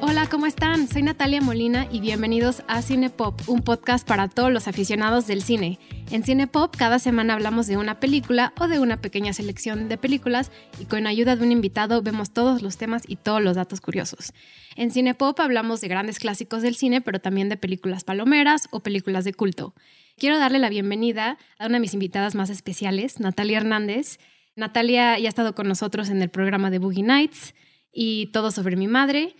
[0.00, 0.88] Hola, ¿cómo están?
[0.88, 5.42] Soy Natalia Molina y bienvenidos a Cine Pop, un podcast para todos los aficionados del
[5.42, 5.78] cine.
[6.10, 9.96] En Cine Pop cada semana hablamos de una película o de una pequeña selección de
[9.96, 13.80] películas y con ayuda de un invitado vemos todos los temas y todos los datos
[13.80, 14.34] curiosos.
[14.76, 18.80] En Cine Pop hablamos de grandes clásicos del cine, pero también de películas palomeras o
[18.80, 19.74] películas de culto.
[20.18, 24.18] Quiero darle la bienvenida a una de mis invitadas más especiales, Natalia Hernández.
[24.54, 27.54] Natalia ya ha estado con nosotros en el programa de Boogie Nights
[27.92, 29.34] y Todo sobre mi madre.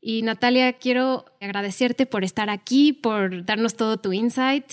[0.00, 4.64] Y Natalia, quiero agradecerte por estar aquí, por darnos todo tu insight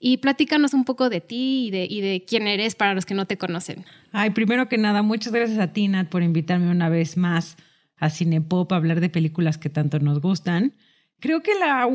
[0.00, 3.36] y platícanos un poco de ti y de, quién eres para los que no te
[3.36, 3.84] conocen.
[4.12, 7.56] Ay, primero que nada, muchas gracias a ti, Nat, por invitarme una vez más
[7.96, 10.74] a Cinepop a hablar de películas que tanto nos gustan.
[11.20, 11.50] Creo que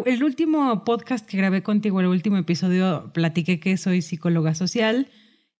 [0.05, 5.07] el último podcast que grabé contigo, el último episodio, platiqué que soy psicóloga social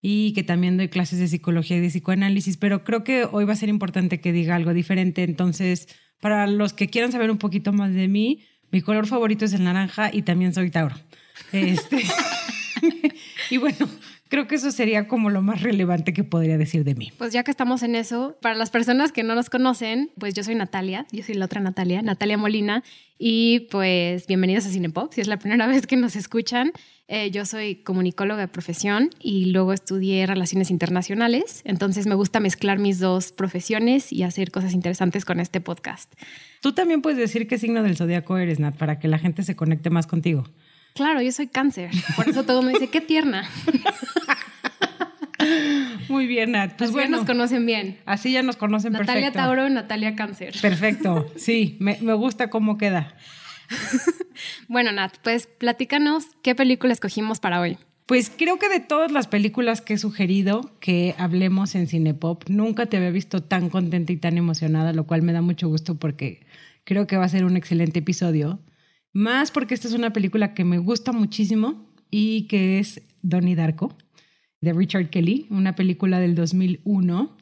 [0.02, 3.54] y que también doy clases de psicología y de psicoanálisis, pero creo que hoy va
[3.54, 5.22] a ser importante que diga algo diferente.
[5.22, 5.88] Entonces,
[6.20, 9.64] para los que quieran saber un poquito más de mí, mi color favorito es el
[9.64, 10.96] naranja y también soy Tauro.
[11.52, 12.02] Este,
[13.50, 13.88] y bueno,
[14.28, 17.12] creo que eso sería como lo más relevante que podría decir de mí.
[17.18, 20.42] Pues ya que estamos en eso, para las personas que no nos conocen, pues yo
[20.42, 22.82] soy Natalia, yo soy la otra Natalia, Natalia Molina,
[23.18, 26.72] y pues bienvenidos a Cinepop, si es la primera vez que nos escuchan.
[27.06, 32.78] Eh, yo soy comunicóloga de profesión y luego estudié relaciones internacionales, entonces me gusta mezclar
[32.78, 36.10] mis dos profesiones y hacer cosas interesantes con este podcast.
[36.62, 39.54] Tú también puedes decir qué signo del zodiaco eres, Nat, para que la gente se
[39.54, 40.44] conecte más contigo.
[40.94, 43.50] Claro, yo soy cáncer, por eso todo me dice, qué tierna.
[46.08, 46.76] Muy bien, Nat.
[46.76, 47.98] Pues bueno, nos conocen bien.
[48.06, 49.38] Así ya nos conocen Natalia perfecto.
[49.38, 50.54] Tauro, Natalia Cáncer.
[50.62, 53.16] Perfecto, sí, me, me gusta cómo queda.
[54.68, 57.76] bueno, Nat, pues platícanos qué película escogimos para hoy.
[58.06, 62.86] Pues creo que de todas las películas que he sugerido que hablemos en Cinepop, nunca
[62.86, 66.46] te había visto tan contenta y tan emocionada, lo cual me da mucho gusto porque
[66.84, 68.60] creo que va a ser un excelente episodio.
[69.14, 73.96] Más porque esta es una película que me gusta muchísimo y que es Donnie Darko,
[74.60, 77.36] de Richard Kelly, una película del 2001.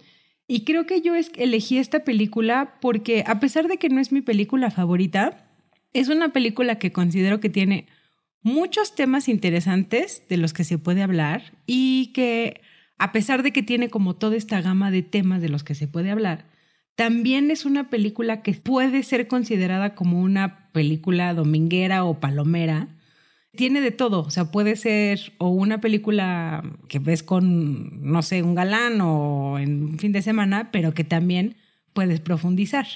[0.46, 4.20] Y creo que yo elegí esta película porque a pesar de que no es mi
[4.20, 5.50] película favorita,
[5.94, 7.86] es una película que considero que tiene
[8.42, 12.60] muchos temas interesantes de los que se puede hablar y que
[12.98, 15.88] a pesar de que tiene como toda esta gama de temas de los que se
[15.88, 16.51] puede hablar,
[16.94, 22.88] también es una película que puede ser considerada como una película dominguera o palomera.
[23.54, 28.42] Tiene de todo, o sea, puede ser o una película que ves con, no sé,
[28.42, 31.56] un galán o en un fin de semana, pero que también
[31.92, 32.86] puedes profundizar,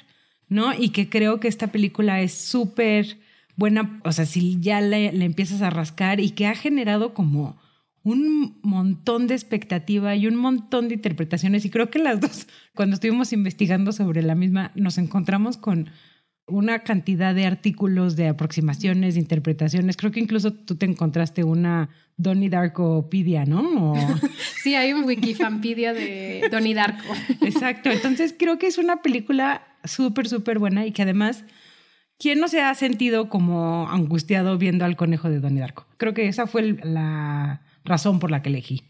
[0.48, 0.72] ¿no?
[0.72, 3.18] Y que creo que esta película es súper
[3.56, 7.58] buena, o sea, si ya le, le, empiezas a rascar y que ha generado como
[8.06, 11.64] un montón de expectativa y un montón de interpretaciones.
[11.64, 15.90] Y creo que las dos, cuando estuvimos investigando sobre la misma, nos encontramos con
[16.46, 19.96] una cantidad de artículos, de aproximaciones, de interpretaciones.
[19.96, 23.90] Creo que incluso tú te encontraste una Donnie Darkopedia, ¿no?
[23.90, 23.96] O...
[24.62, 27.12] sí, hay un Wikifampedia de Donnie Darko.
[27.40, 27.90] Exacto.
[27.90, 31.44] Entonces creo que es una película súper, súper buena y que además
[32.18, 35.84] ¿Quién no se ha sentido como angustiado viendo al conejo de Donnie Darko?
[35.98, 38.82] Creo que esa fue la razón por la que elegí.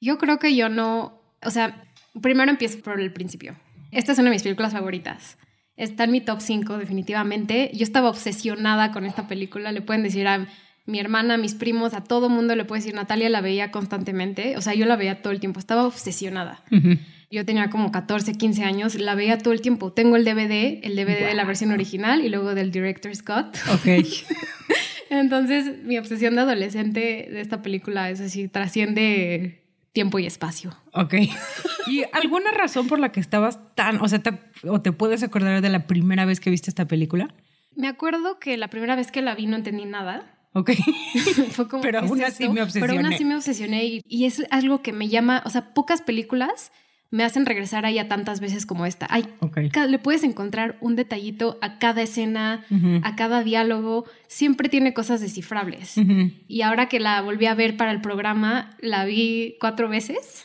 [0.00, 1.84] Yo creo que yo no, o sea,
[2.20, 3.56] primero empiezo por el principio.
[3.90, 5.38] Esta es una de mis películas favoritas.
[5.76, 7.70] Está en mi top 5 definitivamente.
[7.74, 9.72] Yo estaba obsesionada con esta película.
[9.72, 10.46] Le pueden decir a
[10.86, 14.56] mi hermana, a mis primos, a todo mundo le puede decir, Natalia la veía constantemente.
[14.56, 15.58] O sea, yo la veía todo el tiempo.
[15.58, 16.62] Estaba obsesionada.
[16.70, 16.98] Uh -huh.
[17.30, 19.92] Yo tenía como 14, 15 años, la veía todo el tiempo.
[19.92, 21.28] Tengo el DVD, el DVD wow.
[21.28, 23.56] de la versión original y luego del Director's Cut.
[23.72, 23.86] Ok.
[25.10, 30.76] Entonces, mi obsesión de adolescente de esta película es así, trasciende tiempo y espacio.
[30.92, 31.14] Ok.
[31.86, 34.32] ¿Y alguna razón por la que estabas tan, o sea, te,
[34.66, 37.34] o te puedes acordar de la primera vez que viste esta película?
[37.76, 40.30] Me acuerdo que la primera vez que la vi no entendí nada.
[40.52, 40.72] Ok.
[41.50, 42.86] Fue como, pero aún así me obsesioné.
[42.86, 46.00] Pero aún así me obsesioné y, y es algo que me llama, o sea, pocas
[46.02, 46.72] películas
[47.14, 49.06] me hacen regresar ahí a tantas veces como esta.
[49.08, 49.70] Ay, okay.
[49.88, 53.00] le puedes encontrar un detallito a cada escena, uh -huh.
[53.04, 54.04] a cada diálogo.
[54.26, 55.96] Siempre tiene cosas descifrables.
[55.96, 56.32] Uh -huh.
[56.48, 60.42] Y ahora que la volví a ver para el programa, la vi cuatro veces.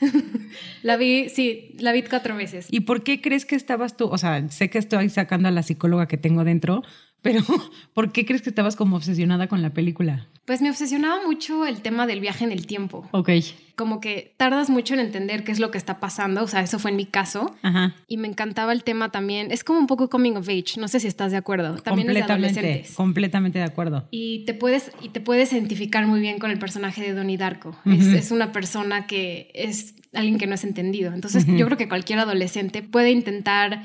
[0.84, 2.68] la vi, sí, la vi cuatro veces.
[2.70, 4.06] ¿Y por qué crees que estabas tú?
[4.06, 6.84] O sea, sé que estoy sacando a la psicóloga que tengo dentro,
[7.22, 7.42] Pero,
[7.94, 10.26] ¿por qué crees que estabas como obsesionada con la película?
[10.44, 13.08] Pues me obsesionaba mucho el tema del viaje en el tiempo.
[13.12, 13.30] Ok.
[13.76, 16.78] Como que tardas mucho en entender qué es lo que está pasando, o sea, eso
[16.78, 17.54] fue en mi caso.
[17.62, 17.94] Ajá.
[18.08, 19.50] Y me encantaba el tema también.
[19.52, 21.76] Es como un poco coming of age, no sé si estás de acuerdo.
[21.76, 22.96] También es de completamente, adolescentes.
[22.96, 24.08] completamente de acuerdo.
[24.10, 27.76] Y te puedes, y te puedes identificar muy bien con el personaje de Donnie Darko.
[27.86, 31.12] es, una persona que es alguien que no es entendido.
[31.12, 33.82] Entonces, yo creo que cualquier adolescente puede intentar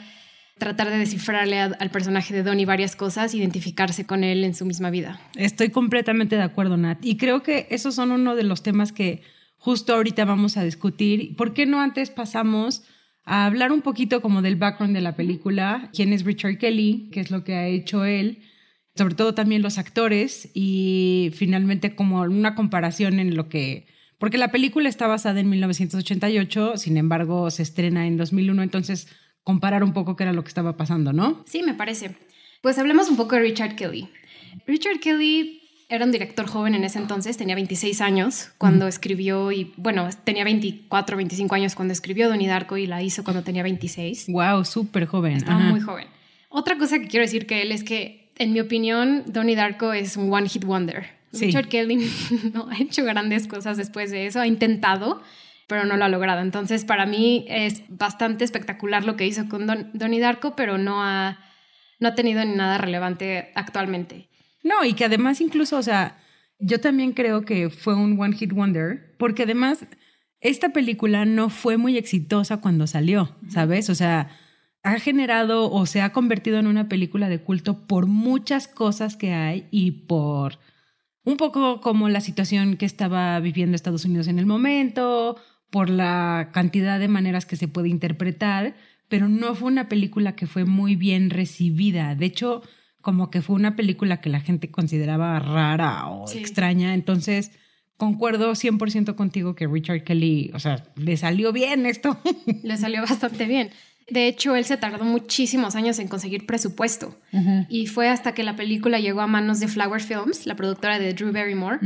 [0.57, 4.89] tratar de descifrarle al personaje de Donnie varias cosas, identificarse con él en su misma
[4.89, 5.19] vida.
[5.35, 7.03] Estoy completamente de acuerdo, Nat.
[7.03, 9.21] Y creo que esos son uno de los temas que
[9.57, 11.35] justo ahorita vamos a discutir.
[11.35, 12.83] ¿Por qué no antes pasamos
[13.25, 15.89] a hablar un poquito como del background de la película?
[15.93, 17.09] ¿Quién es Richard Kelly?
[17.11, 18.39] ¿Qué es lo que ha hecho él?
[18.95, 23.87] Sobre todo también los actores y finalmente como una comparación en lo que...
[24.17, 29.09] Porque la película está basada en 1988, sin embargo se estrena en 2001, entonces
[29.45, 31.43] comparar un poco qué era lo que estaba pasando, ¿no?
[31.45, 32.15] Sí, me parece.
[32.61, 34.09] Pues hablemos un poco de Richard Kelly.
[34.65, 39.71] Richard Kelly era un director joven en ese entonces, tenía 26 años cuando escribió y,
[39.77, 44.27] bueno, tenía 24, 25 años cuando escribió Donnie Darko y la hizo cuando tenía 26.
[44.29, 45.33] Wow, súper joven.
[45.33, 45.69] Estaba Ajá.
[45.69, 46.07] muy joven.
[46.49, 50.17] Otra cosa que quiero decir que él es que, en mi opinión, Donnie Darko es
[50.17, 51.05] un one hit wonder.
[51.31, 51.45] Sí.
[51.45, 52.09] Richard Kelly
[52.53, 55.21] no ha hecho grandes cosas después de eso, ha intentado,
[55.67, 56.41] pero no lo ha logrado.
[56.41, 61.03] Entonces, para mí es bastante espectacular lo que hizo con Don- Donnie Darko, pero no
[61.03, 61.39] ha,
[61.99, 64.29] no ha tenido ni nada relevante actualmente.
[64.63, 66.17] No, y que además incluso, o sea,
[66.59, 69.85] yo también creo que fue un One Hit Wonder, porque además
[70.39, 73.89] esta película no fue muy exitosa cuando salió, ¿sabes?
[73.89, 74.29] O sea,
[74.83, 79.33] ha generado o se ha convertido en una película de culto por muchas cosas que
[79.33, 80.59] hay y por
[81.23, 85.37] un poco como la situación que estaba viviendo Estados Unidos en el momento,
[85.75, 88.75] por la cantidad de maneras que se puede interpretar,
[89.09, 92.15] pero no fue una película que fue muy bien recibida.
[92.15, 92.61] De hecho,
[93.01, 96.37] como que fue una película que la gente consideraba rara o Sí.
[96.37, 96.93] extraña.
[96.93, 97.51] Entonces,
[97.97, 102.17] concuerdo 100% contigo que Richard Kelly, o sea, le salió bien esto.
[102.63, 103.69] Le salió bastante bien.
[104.09, 107.19] De hecho, él se tardó muchísimos años en conseguir presupuesto.
[107.67, 111.13] Y fue hasta que la película llegó a manos de Flower Films, la productora de
[111.13, 111.79] Drew Barrymore,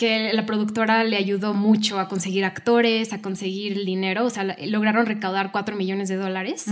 [0.00, 4.24] que la productora le ayudó mucho a conseguir actores, a conseguir el dinero.
[4.24, 6.64] O sea, lograron recaudar 4 millones de dólares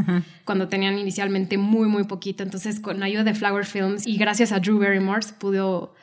[0.47, 2.43] cuando tenían inicialmente muy, muy poquito.
[2.43, 5.95] Entonces, con la ayuda de Flower Films y gracias a Drew Barrymore se pudo,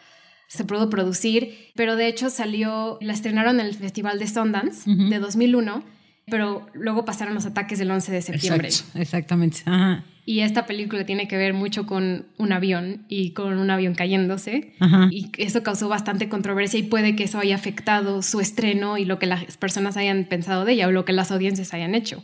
[0.46, 1.72] se pudo producir.
[1.74, 5.84] Pero de hecho salió, la estrenaron en el Festival de Sundance de 2001.
[6.28, 8.68] Pero luego pasaron los ataques del 11 de septiembre.
[8.68, 9.62] Exacto, exactamente.
[9.66, 10.04] Ajá.
[10.28, 14.74] Y esta película tiene que ver mucho con un avión y con un avión cayéndose.
[14.80, 15.08] Ajá.
[15.12, 19.20] Y eso causó bastante controversia y puede que eso haya afectado su estreno y lo
[19.20, 22.24] que las personas hayan pensado de ella o lo que las audiencias hayan hecho.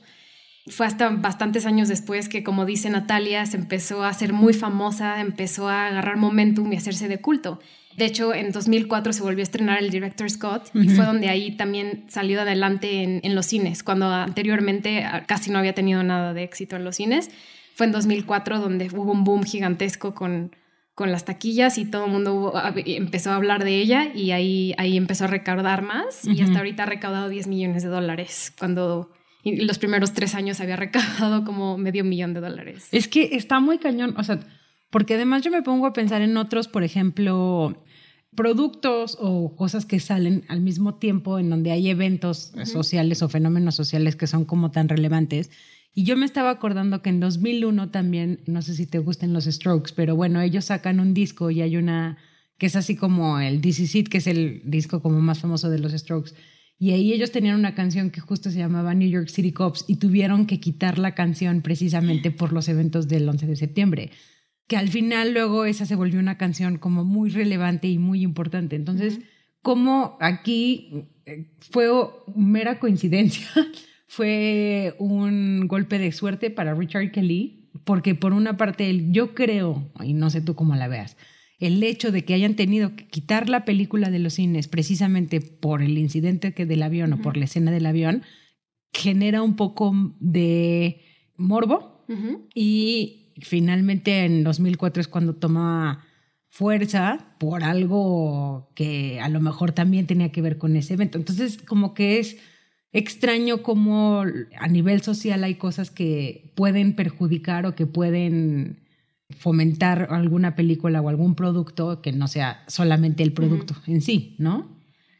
[0.68, 5.20] Fue hasta bastantes años después que, como dice Natalia, se empezó a hacer muy famosa,
[5.22, 7.60] empezó a agarrar momentum y hacerse de culto.
[7.98, 11.52] De hecho, en 2004 se volvió a estrenar el Director Scott y fue donde ahí
[11.58, 16.34] también salió adelante en, en los cines, cuando anteriormente ah, casi no había tenido nada
[16.34, 17.30] de éxito en los cines.
[17.76, 20.56] Fue en 2004 donde hubo un boom gigantesco con,
[20.96, 24.32] con las taquillas y todo el mundo hubo- a- empezó a hablar de ella y
[24.32, 28.54] ahí, ahí empezó a recaudar más y hasta ahorita ha recaudado 10 millones de dólares,
[28.60, 29.12] cuando
[29.44, 32.88] en los primeros tres años había recaudado como medio millón de dólares.
[32.92, 34.40] Es que está muy cañón, o sea,
[34.92, 37.76] porque además yo me pongo a pensar en otros, por ejemplo,
[38.36, 43.76] productos o cosas que salen al mismo tiempo en donde hay eventos sociales o fenómenos
[43.76, 45.50] sociales que son como tan relevantes.
[45.94, 49.46] Y yo me estaba acordando que en 2001 también, no sé si te gusten los
[49.46, 52.18] Strokes, pero bueno, ellos sacan un disco y hay una
[52.58, 55.94] que es así como el It, que es el disco como más famoso de los
[55.94, 56.34] Strokes.
[56.78, 59.96] Y ahí ellos tenían una canción que justo se llamaba New York City Cops y
[59.96, 64.12] tuvieron que quitar la canción precisamente por los eventos del 11 de septiembre.
[64.72, 68.78] Que al final luego esa se volvió una canción como muy relevante y muy importante.
[68.78, 69.20] Entonces,
[69.62, 71.90] como aquí eh, fue
[72.38, 73.50] mera coincidencia,
[74.08, 80.14] fue un golpe de suerte para Richard Kelly, porque por una parte yo creo, y
[80.14, 81.18] no sé tú cómo la veas,
[81.60, 85.82] el hecho de que hayan tenido que quitar la película de los cines precisamente por
[85.82, 88.24] el incidente que del avión o por la escena del avión,
[88.94, 91.02] genera un poco de
[91.36, 92.06] morbo
[92.56, 96.06] y finalmente en 2004 es cuando toma
[96.50, 101.18] fuerza por algo que a lo mejor también tenía que ver con ese evento.
[101.18, 102.38] Entonces, como que es
[102.92, 104.24] extraño cómo
[104.60, 108.82] a nivel social hay cosas que pueden perjudicar o que pueden
[109.38, 114.70] fomentar alguna película o algún producto que no sea solamente el producto en sí, ¿no?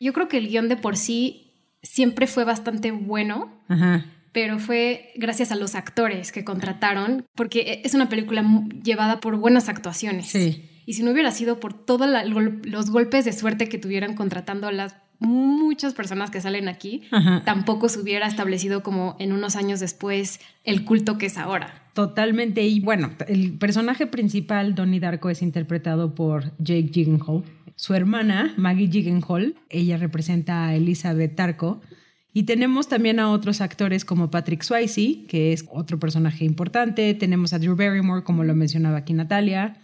[0.02, 1.52] Yo creo que el guion de por sí
[1.82, 4.06] siempre fue bastante bueno, Ajá.
[4.32, 8.44] Pero fue gracias a los actores que contrataron, porque es una película
[8.84, 10.28] llevada por buenas actuaciones.
[10.28, 10.68] Sí.
[10.86, 12.10] Y si no hubiera sido por todos
[12.64, 17.04] los golpes de suerte que tuvieran contratando a las muchas personas que salen aquí,
[17.46, 21.84] tampoco se hubiera establecido como en unos años después el culto que es ahora.
[21.94, 22.64] Totalmente.
[22.66, 27.44] Y bueno, el personaje principal, Donnie Darko, es interpretado por Jake Gyllenhaal.
[27.76, 31.82] Su hermana, Maggie Gyllenhaal, ella representa a Elizabeth Darko.
[32.34, 37.14] Y tenemos también a otros actores como Patrick Swayze, que es otro personaje importante.
[37.14, 39.78] Tenemos a Drew Barrymore, como lo mencionaba aquí Natalia.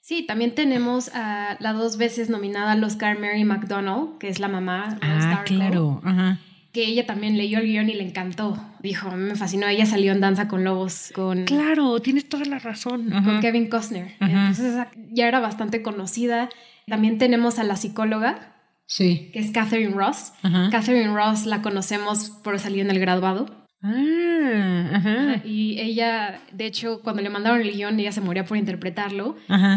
[0.00, 4.48] Sí, también tenemos a la dos veces nominada al Oscar Mary McDonnell, que es la
[4.48, 4.98] mamá.
[5.02, 6.00] Ah, claro.
[6.02, 6.38] Ajá.
[6.72, 8.56] Que ella también leyó el guion y le encantó.
[8.80, 9.66] Dijo, me fascinó.
[9.66, 11.44] Ella salió en Danza con Lobos con...
[11.44, 13.10] Claro, tienes toda la razón.
[13.10, 14.12] Con Kevin Costner.
[14.20, 16.48] Entonces ya era bastante conocida.
[16.86, 18.54] También tenemos a la psicóloga,
[18.90, 19.30] Sí.
[19.32, 20.32] Que es Catherine Ross.
[20.70, 23.46] Catherine Ross la conocemos por salir en el graduado.
[23.82, 25.42] Ah, ajá.
[25.44, 29.36] Y ella, de hecho, cuando le mandaron el guion, ella se moría por interpretarlo.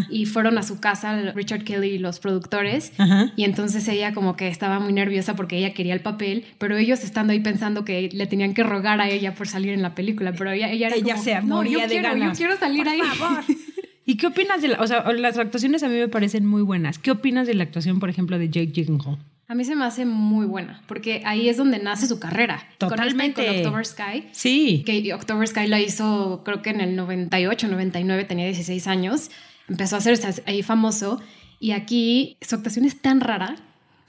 [0.09, 2.91] Y fueron a su casa, Richard Kelly y los productores.
[3.35, 7.03] Y entonces ella como que estaba muy nerviosa porque ella quería el papel, pero ellos
[7.03, 10.33] estando ahí pensando que le tenían que rogar a ella por salir en la película.
[10.33, 12.37] Pero ella, ella era ella se moría de quiero, ganas.
[12.39, 12.99] Yo quiero salir ahí.
[12.99, 13.43] Favor.
[14.05, 16.99] ¿Y qué opinas de la, o sea, las actuaciones a mí me parecen muy buenas.
[16.99, 19.17] ¿Qué opinas de la actuación, por ejemplo, de Jake Gyllenhaal?
[19.47, 22.65] A mí se me hace muy buena, porque ahí es donde nace su carrera.
[22.77, 23.45] Totalmente.
[23.45, 24.27] Con, October Sky.
[24.31, 24.83] Sí.
[24.85, 29.29] Que October Sky la hizo, creo que en el 98, 99, tenía 16 años.
[29.69, 31.21] Empezó a hacerse ahí famoso.
[31.59, 33.55] Y aquí su actuación es tan rara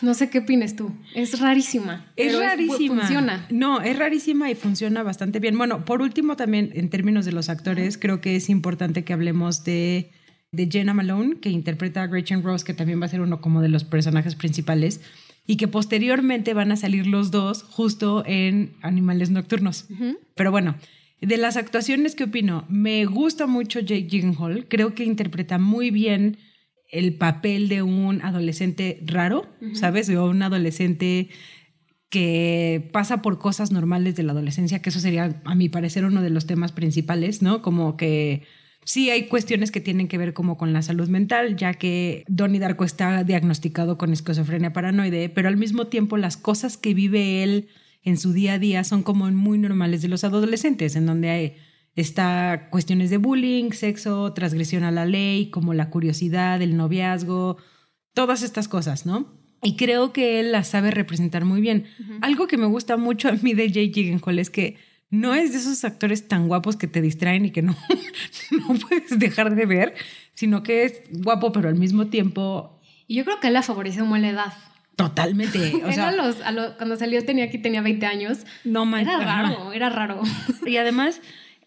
[0.01, 0.93] no sé qué opines tú.
[1.15, 2.13] Es rarísima.
[2.17, 3.03] Es rarísima.
[3.03, 3.47] funciona.
[3.51, 5.57] No, es rarísima y funciona bastante bien.
[5.57, 9.65] Bueno, por último, también en términos de los actores, creo que es importante que hablemos
[9.65, 10.11] de,
[10.53, 13.63] de Jenna Malone, que interpreta a Gretchen Rose, que también va a ser uno como
[13.63, 15.01] de los personajes principales,
[15.47, 19.87] y que posteriormente van a salir los dos justo en Animales Nocturnos.
[20.35, 20.77] Pero bueno.
[21.21, 22.67] De las actuaciones, ¿qué opino?
[22.69, 24.67] Me gusta mucho Jake Gyllenhaal.
[24.69, 26.37] Creo que interpreta muy bien
[26.95, 30.09] el papel de un adolescente raro, ¿sabes?
[30.11, 31.29] O un adolescente
[32.09, 36.23] que pasa por cosas normales de la adolescencia, que eso sería, a mi parecer, uno
[36.23, 37.61] de los temas principales, ¿no?
[37.61, 38.43] Como que
[38.85, 42.61] sí hay cuestiones que tienen que ver como con la salud mental, ya que Donnie
[42.61, 47.69] Darko está diagnosticado con esquizofrenia paranoide, pero al mismo tiempo las cosas que vive él
[48.05, 51.57] en su día a día son como muy normales de los adolescentes, en donde hay
[51.97, 57.57] Está cuestiones de bullying, sexo, transgresión a la ley, como la curiosidad, el noviazgo,
[58.15, 59.33] todas estas cosas, ¿no?
[59.63, 61.87] Y creo que él las sabe representar muy bien.
[62.21, 64.77] Algo que me gusta mucho a mí de Jake Gyllenhaal es que
[65.09, 67.75] no es de esos actores tan guapos que te distraen y que no,
[68.51, 69.95] no puedes dejar de ver,
[70.35, 72.79] sino que es guapo, pero al mismo tiempo...
[73.07, 74.53] Y yo creo que él la favorece muy la edad.
[74.97, 75.83] Totalmente.
[75.85, 76.13] O sea,
[76.77, 78.47] cuando salió tenía aquí tenía 20 años.
[78.65, 80.21] No man, Era raro, era raro.
[80.67, 81.21] Y además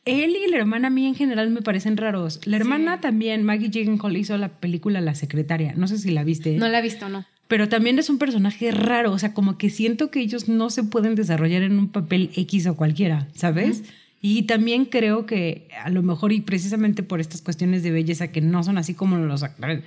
[0.07, 2.39] él y la hermana a mí en general me parecen raros.
[2.45, 5.73] La hermana también, Maggie Gyllenhaal hizo la película La Secretaria.
[5.75, 6.57] No sé si la viste.
[6.57, 7.25] No la he visto, no.
[7.47, 10.83] Pero también es un personaje raro, o sea, como que siento que ellos no se
[10.83, 13.83] pueden desarrollar en un papel X o cualquiera, ¿sabes?
[14.21, 18.41] Y también creo que a lo mejor, y precisamente por estas cuestiones de belleza que
[18.41, 19.83] no son así como los actores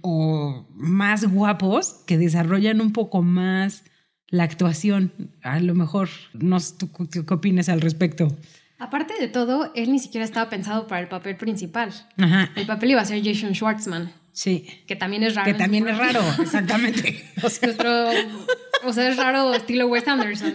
[0.00, 3.84] o más guapos, que desarrollan un poco más
[4.28, 5.12] la actuación.
[5.42, 8.34] A lo mejor, no sé, ¿tú qué opinas al respecto?
[8.82, 11.92] Aparte de todo, él ni siquiera estaba pensado para el papel principal.
[12.18, 12.50] Ajá.
[12.56, 14.12] El papel iba a ser Jason Schwartzman.
[14.32, 14.66] Sí.
[14.88, 15.52] Que también es raro.
[15.52, 17.24] Que también es raro, exactamente.
[17.44, 17.68] o, sea,
[18.84, 20.54] o sea, es raro estilo Wes Anderson.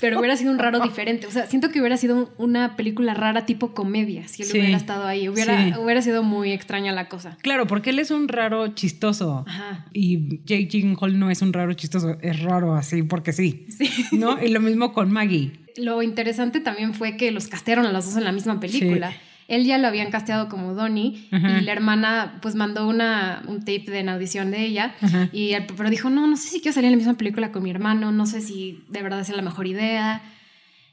[0.00, 1.26] Pero hubiera sido un raro diferente.
[1.26, 5.06] O sea, siento que hubiera sido una película rara tipo comedia si él hubiera estado
[5.06, 5.28] ahí.
[5.28, 7.36] Hubiera, hubiera sido muy extraña la cosa.
[7.42, 9.44] Claro, porque él es un raro chistoso.
[9.48, 9.86] Ajá.
[9.92, 13.66] Y Jake Gyllenhaal no es un raro chistoso, es raro así porque sí.
[13.68, 13.90] Sí.
[14.12, 14.40] ¿No?
[14.40, 18.16] Y lo mismo con Maggie lo interesante también fue que los castearon a los dos
[18.16, 19.12] en la misma película.
[19.48, 23.86] Él ya lo habían casteado como Donnie y la hermana pues mandó una, un tape
[23.86, 24.94] de en audición de ella
[25.32, 27.70] y pero dijo, no, no sé si quiero salir en la misma película con mi
[27.70, 30.22] hermano, no sé si de verdad es la mejor idea.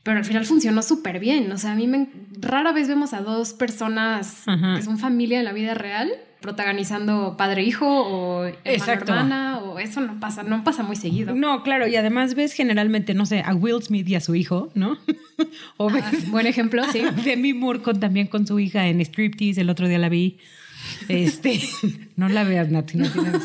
[0.03, 1.51] Pero al final funcionó súper bien.
[1.51, 2.07] O sea, a mí me,
[2.39, 4.43] rara vez vemos a dos personas
[4.75, 6.11] que son familia en la vida real
[6.45, 11.33] protagonizando padre-hijo o hermana o eso no pasa, no pasa muy seguido.
[11.33, 14.69] No, claro, y además ves generalmente, no sé, a Will Smith y a su hijo,
[14.75, 14.99] ¿no?
[15.77, 17.01] o ves, ah, buen ejemplo, sí.
[17.25, 20.37] Demi Moore con, también con su hija en Striptease, el otro día la vi.
[21.09, 21.59] Este,
[22.15, 23.41] no la veas, Nat, si no tienes,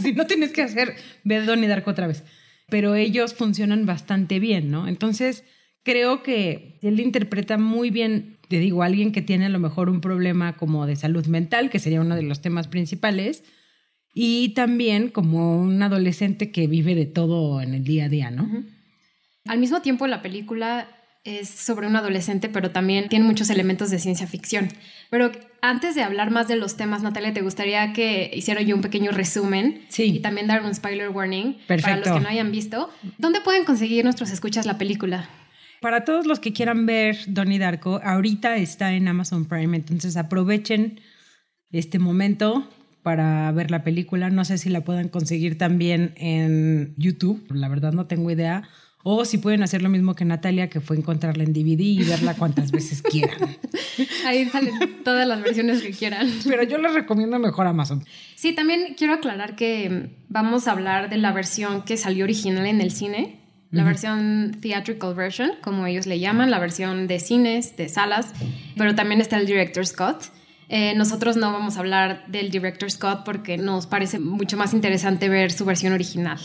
[0.00, 0.94] si no tienes que hacer,
[1.24, 2.22] ve Donnie Darko otra vez.
[2.68, 4.86] Pero ellos funcionan bastante bien, ¿no?
[4.86, 5.42] Entonces,
[5.82, 10.00] creo que él interpreta muy bien te digo, alguien que tiene a lo mejor un
[10.00, 13.44] problema como de salud mental, que sería uno de los temas principales,
[14.12, 18.48] y también como un adolescente que vive de todo en el día a día, ¿no?
[19.46, 20.88] Al mismo tiempo, la película
[21.24, 24.68] es sobre un adolescente, pero también tiene muchos elementos de ciencia ficción.
[25.10, 25.32] Pero
[25.62, 29.10] antes de hablar más de los temas, Natalia, ¿te gustaría que hiciera yo un pequeño
[29.10, 29.82] resumen?
[29.88, 30.16] Sí.
[30.16, 31.82] Y también dar un spoiler warning Perfecto.
[31.82, 32.90] para los que no hayan visto.
[33.16, 35.28] ¿Dónde pueden conseguir nuestros escuchas la película?
[35.84, 40.98] Para todos los que quieran ver Donnie Darko, ahorita está en Amazon Prime, entonces aprovechen
[41.72, 42.66] este momento
[43.02, 44.30] para ver la película.
[44.30, 48.66] No sé si la puedan conseguir también en YouTube, la verdad no tengo idea.
[49.02, 52.32] O si pueden hacer lo mismo que Natalia, que fue encontrarla en DVD y verla
[52.32, 53.58] cuantas veces quieran.
[54.26, 56.26] Ahí salen todas las versiones que quieran.
[56.48, 58.02] Pero yo les recomiendo mejor Amazon.
[58.36, 62.80] Sí, también quiero aclarar que vamos a hablar de la versión que salió original en
[62.80, 63.43] el cine,
[63.74, 68.32] la versión theatrical version, como ellos le llaman, la versión de cines, de salas,
[68.76, 70.30] pero también está el director Scott.
[70.68, 75.28] Eh, nosotros no vamos a hablar del director Scott porque nos parece mucho más interesante
[75.28, 76.38] ver su versión original,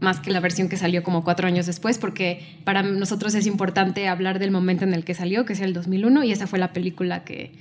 [0.00, 4.08] más que la versión que salió como cuatro años después, porque para nosotros es importante
[4.08, 6.72] hablar del momento en el que salió, que es el 2001, y esa fue la
[6.72, 7.52] película que,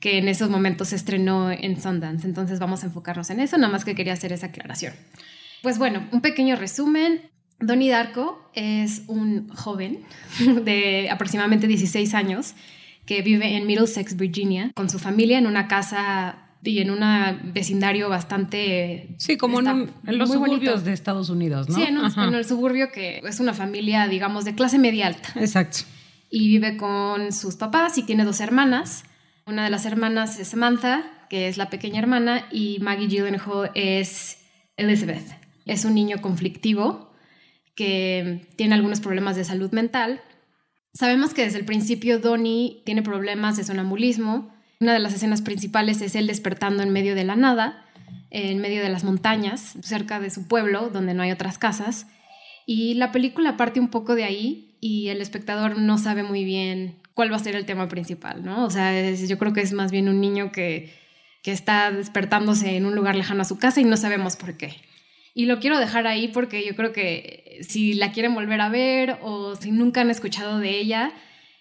[0.00, 2.26] que en esos momentos se estrenó en Sundance.
[2.26, 4.92] Entonces vamos a enfocarnos en eso, nada más que quería hacer esa aclaración.
[5.62, 7.22] Pues bueno, un pequeño resumen.
[7.60, 10.00] Donnie Darko es un joven
[10.64, 12.54] de aproximadamente 16 años
[13.06, 17.00] que vive en Middlesex, Virginia, con su familia en una casa y en un
[17.52, 19.14] vecindario bastante...
[19.18, 20.56] Sí, como en, un- en los muy bonito.
[20.60, 21.74] suburbios de Estados Unidos, ¿no?
[21.74, 25.28] Sí, en, un- en el suburbio que es una familia, digamos, de clase media alta
[25.36, 25.80] Exacto.
[26.30, 29.04] y vive con sus papás y tiene dos hermanas.
[29.46, 34.38] Una de las hermanas es Samantha, que es la pequeña hermana, y Maggie Gyllenhaal es
[34.78, 35.26] Elizabeth.
[35.66, 37.12] Es un niño conflictivo
[37.74, 40.20] que tiene algunos problemas de salud mental.
[40.92, 44.54] Sabemos que desde el principio Donnie tiene problemas de sonambulismo.
[44.80, 47.84] Una de las escenas principales es él despertando en medio de la nada,
[48.30, 52.06] en medio de las montañas, cerca de su pueblo, donde no hay otras casas.
[52.66, 56.96] Y la película parte un poco de ahí y el espectador no sabe muy bien
[57.14, 58.64] cuál va a ser el tema principal, ¿no?
[58.64, 60.92] O sea, yo creo que es más bien un niño que,
[61.42, 64.76] que está despertándose en un lugar lejano a su casa y no sabemos por qué.
[65.34, 69.18] Y lo quiero dejar ahí porque yo creo que si la quieren volver a ver
[69.20, 71.12] o si nunca han escuchado de ella,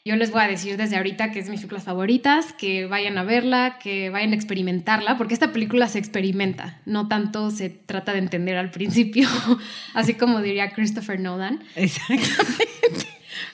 [0.05, 3.23] yo les voy a decir desde ahorita que es mis películas favoritas, que vayan a
[3.23, 8.19] verla, que vayan a experimentarla, porque esta película se experimenta, no tanto se trata de
[8.19, 9.27] entender al principio,
[9.93, 11.63] así como diría Christopher Nolan.
[11.75, 13.05] Exacto.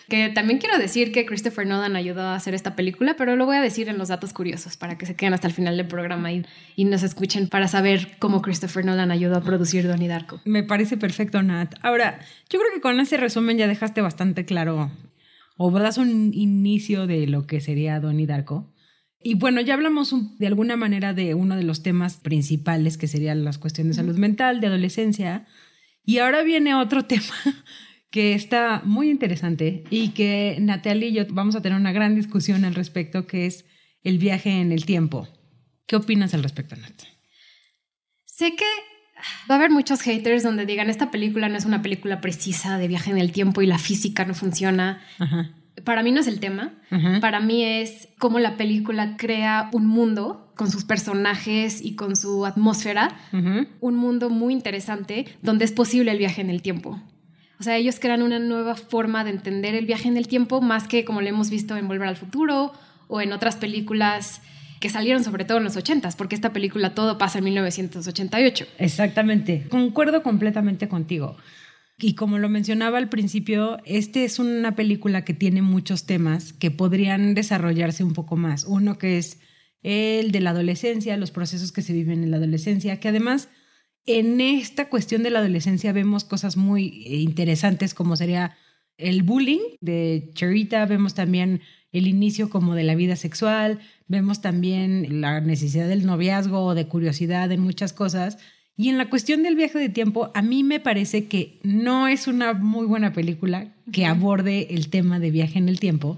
[0.07, 3.57] Que también quiero decir que Christopher Nolan ayudó a hacer esta película, pero lo voy
[3.57, 6.31] a decir en los datos curiosos para que se queden hasta el final del programa
[6.31, 10.41] y, y nos escuchen para saber cómo Christopher Nolan ayudó a producir Donnie Darko.
[10.45, 11.75] Me parece perfecto, Nat.
[11.81, 14.91] Ahora, yo creo que con ese resumen ya dejaste bastante claro
[15.57, 18.73] o das un inicio de lo que sería Donnie Darko.
[19.21, 23.07] Y bueno, ya hablamos un- de alguna manera de uno de los temas principales que
[23.07, 25.45] serían las cuestiones de salud mental, de adolescencia.
[26.05, 27.25] Y ahora viene otro tema
[28.09, 32.65] que está muy interesante y que Natalia y yo vamos a tener una gran discusión
[32.65, 33.65] al respecto, que es
[34.03, 35.27] el viaje en el tiempo.
[35.85, 36.93] ¿Qué opinas al respecto, Nat?
[38.25, 38.65] Sé que
[39.49, 42.87] va a haber muchos haters donde digan esta película no es una película precisa de
[42.87, 45.01] viaje en el tiempo y la física no funciona.
[45.19, 45.51] Ajá.
[45.83, 46.73] Para mí no es el tema.
[46.89, 47.19] Ajá.
[47.19, 52.45] Para mí es cómo la película crea un mundo con sus personajes y con su
[52.45, 57.01] atmósfera, un mundo muy interesante donde es posible el viaje en el tiempo.
[57.59, 60.87] O sea, ellos crean una nueva forma de entender el viaje en el tiempo, más
[60.87, 62.71] que como lo hemos visto en Volver al Futuro
[63.07, 64.41] o en otras películas
[64.79, 68.65] que salieron sobre todo en los 80s, porque esta película todo pasa en 1988.
[68.77, 71.35] Exactamente, concuerdo completamente contigo.
[71.97, 76.71] Y como lo mencionaba al principio, este es una película que tiene muchos temas que
[76.71, 78.63] podrían desarrollarse un poco más.
[78.63, 79.41] Uno que es
[79.83, 83.49] el de la adolescencia, los procesos que se viven en la adolescencia, que además
[84.17, 88.57] en esta cuestión de la adolescencia vemos cosas muy eh, interesantes como sería
[88.97, 95.21] el bullying de Cherita, vemos también el inicio como de la vida sexual, vemos también
[95.21, 98.37] la necesidad del noviazgo o de curiosidad en muchas cosas.
[98.75, 102.27] Y en la cuestión del viaje de tiempo, a mí me parece que no es
[102.27, 106.17] una muy buena película que aborde el tema de viaje en el tiempo,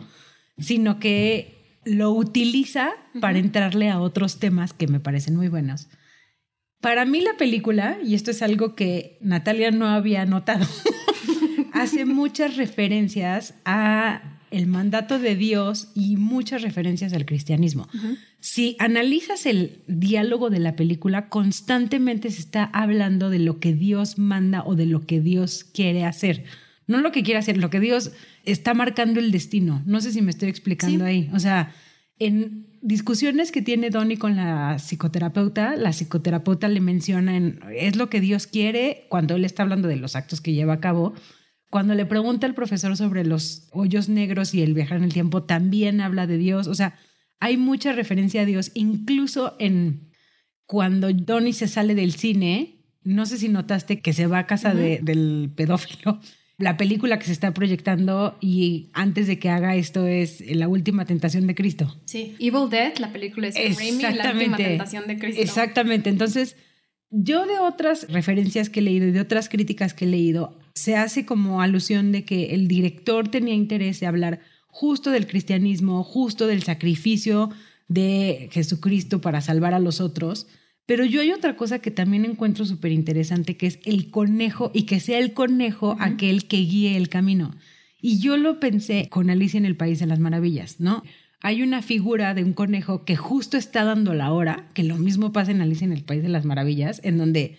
[0.59, 5.87] sino que lo utiliza para entrarle a otros temas que me parecen muy buenos.
[6.81, 10.65] Para mí la película, y esto es algo que Natalia no había notado,
[11.73, 17.87] hace muchas referencias a el mandato de Dios y muchas referencias al cristianismo.
[18.41, 24.17] Si analizas el diálogo de la película, constantemente se está hablando de lo que Dios
[24.17, 26.43] manda o de lo que Dios quiere hacer.
[26.85, 28.11] No lo que quiere hacer, lo que Dios
[28.43, 29.81] está marcando el destino.
[29.85, 31.09] No sé si me estoy explicando Sí.
[31.09, 31.29] ahí.
[31.31, 31.73] O sea,
[32.21, 38.11] en discusiones que tiene Donnie con la psicoterapeuta, la psicoterapeuta le menciona en, es lo
[38.11, 41.15] que Dios quiere cuando él está hablando de los actos que lleva a cabo,
[41.71, 45.43] Cuando le pregunta al profesor sobre los hoyos negros y el viajar en el tiempo,
[45.43, 46.67] también habla de Dios.
[46.67, 46.99] O sea,
[47.39, 50.11] hay mucha referencia a Dios, incluso en
[50.67, 52.83] cuando Donnie se sale del cine.
[53.03, 56.19] No sé si notaste que se va a casa del pedófilo
[56.57, 61.05] la película que se está proyectando y antes de que haga esto es La última
[61.05, 61.99] tentación de Cristo.
[62.05, 65.41] Sí, Evil Dead, la película es Raimi, La última tentación de Cristo.
[65.41, 66.55] Exactamente, entonces
[67.09, 70.95] yo de otras referencias que he leído y de otras críticas que he leído, se
[70.95, 76.47] hace como alusión de que el director tenía interés de hablar justo del cristianismo, justo
[76.47, 77.49] del sacrificio
[77.89, 80.47] de Jesucristo para salvar a los otros
[80.85, 84.83] pero yo hay otra cosa que también encuentro súper interesante, que es el conejo y
[84.83, 87.55] que sea el conejo aquel que guíe el camino.
[88.01, 91.03] Y yo lo pensé con Alicia en el País de las Maravillas, ¿no?
[91.41, 95.31] Hay una figura de un conejo que justo está dando la hora, que lo mismo
[95.31, 97.57] pasa en Alicia en el País de las Maravillas, en donde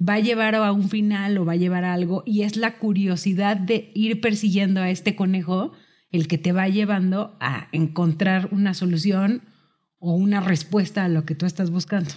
[0.00, 2.78] va a llevar a un final o va a llevar a algo y es la
[2.78, 5.72] curiosidad de ir persiguiendo a este conejo
[6.10, 9.42] el que te va llevando a encontrar una solución
[9.98, 12.10] o una respuesta a lo que tú estás buscando.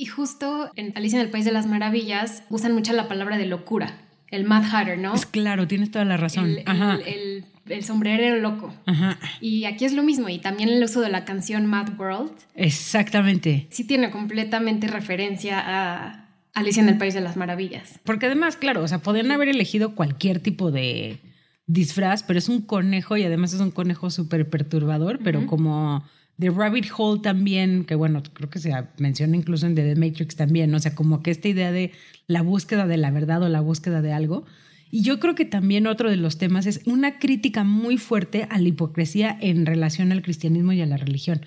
[0.00, 3.44] Y justo en Alicia en el País de las Maravillas usan mucho la palabra de
[3.44, 3.98] locura,
[4.30, 5.14] el Mad Hatter, ¿no?
[5.14, 6.46] Es claro, tienes toda la razón.
[6.46, 6.98] El, Ajá.
[7.04, 8.72] el, el, sombrerero loco.
[8.86, 9.18] Ajá.
[9.42, 12.32] Y aquí es lo mismo, y también el uso de la canción Mad World.
[12.54, 13.66] Exactamente.
[13.68, 18.00] Sí tiene completamente referencia a Alicia en el País de las Maravillas.
[18.02, 21.18] Porque además, claro, o sea, podrían haber elegido cualquier tipo de
[21.66, 26.04] disfraz, pero es un conejo y además es un conejo súper perturbador, pero como
[26.40, 30.74] The Rabbit Hole también, que bueno, creo que se menciona incluso en The Matrix también,
[30.74, 31.92] o sea, como que esta idea de
[32.26, 34.46] la búsqueda de la verdad o la búsqueda de algo.
[34.90, 38.58] Y yo creo que también otro de los temas es una crítica muy fuerte a
[38.58, 41.46] la hipocresía en relación al cristianismo y a la religión.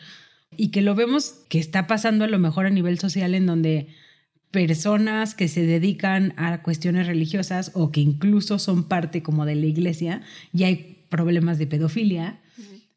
[0.56, 3.88] Y que lo vemos que está pasando a lo mejor a nivel social en donde
[4.52, 9.66] personas que se dedican a cuestiones religiosas o que incluso son parte como de la
[9.66, 10.22] iglesia,
[10.54, 12.40] y hay problemas de pedofilia,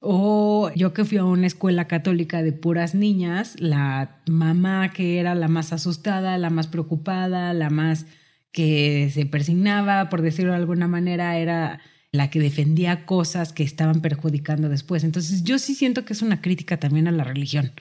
[0.09, 5.35] o yo que fui a una escuela católica de puras niñas, la mamá que era
[5.35, 8.07] la más asustada, la más preocupada, la más
[8.53, 11.81] que se persignaba, por decirlo de alguna manera, era
[12.13, 15.03] la que defendía cosas que estaban perjudicando después.
[15.03, 17.73] Entonces yo sí siento que es una crítica también a la religión.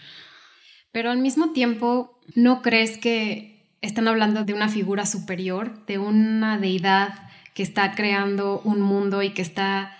[0.91, 6.57] Pero al mismo tiempo, ¿no crees que están hablando de una figura superior, de una
[6.57, 7.13] deidad
[7.53, 9.95] que está creando un mundo y que está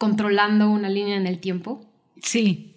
[0.00, 1.84] controlando una línea en el tiempo.
[2.22, 2.74] Sí.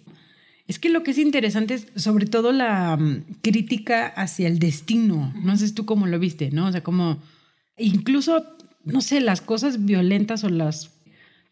[0.68, 5.32] Es que lo que es interesante es sobre todo la mm, crítica hacia el destino.
[5.42, 6.66] No sé tú cómo lo viste, ¿no?
[6.66, 7.22] O sea, como
[7.78, 8.44] incluso,
[8.84, 10.90] no sé, las cosas violentas o las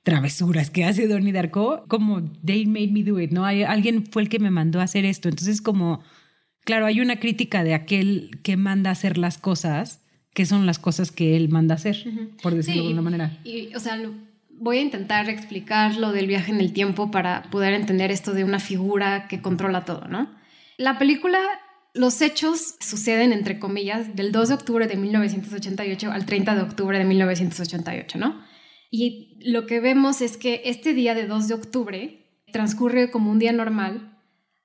[0.02, 3.46] travesuras que hace Donnie Darko, como they made me do it, ¿no?
[3.46, 5.30] Hay, alguien fue el que me mandó a hacer esto.
[5.30, 6.02] Entonces, como,
[6.66, 10.02] claro, hay una crítica de aquel que manda a hacer las cosas,
[10.34, 12.04] que son las cosas que él manda a hacer,
[12.42, 13.40] por decirlo de alguna manera.
[13.42, 13.96] Y, o sea,
[14.58, 18.44] voy a intentar explicar lo del viaje en el tiempo para poder entender esto de
[18.44, 20.30] una figura que controla todo, ¿no?
[20.78, 21.38] La película,
[21.94, 26.98] los hechos suceden, entre comillas, del 2 de octubre de 1988 al 30 de octubre
[26.98, 28.40] de 1988, ¿no?
[28.90, 33.38] Y lo que vemos es que este día de 2 de octubre transcurre como un
[33.38, 34.18] día normal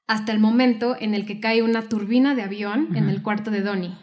[0.05, 3.61] hasta el momento en el que cae una turbina de avión en el cuarto de
[3.61, 3.95] Donnie.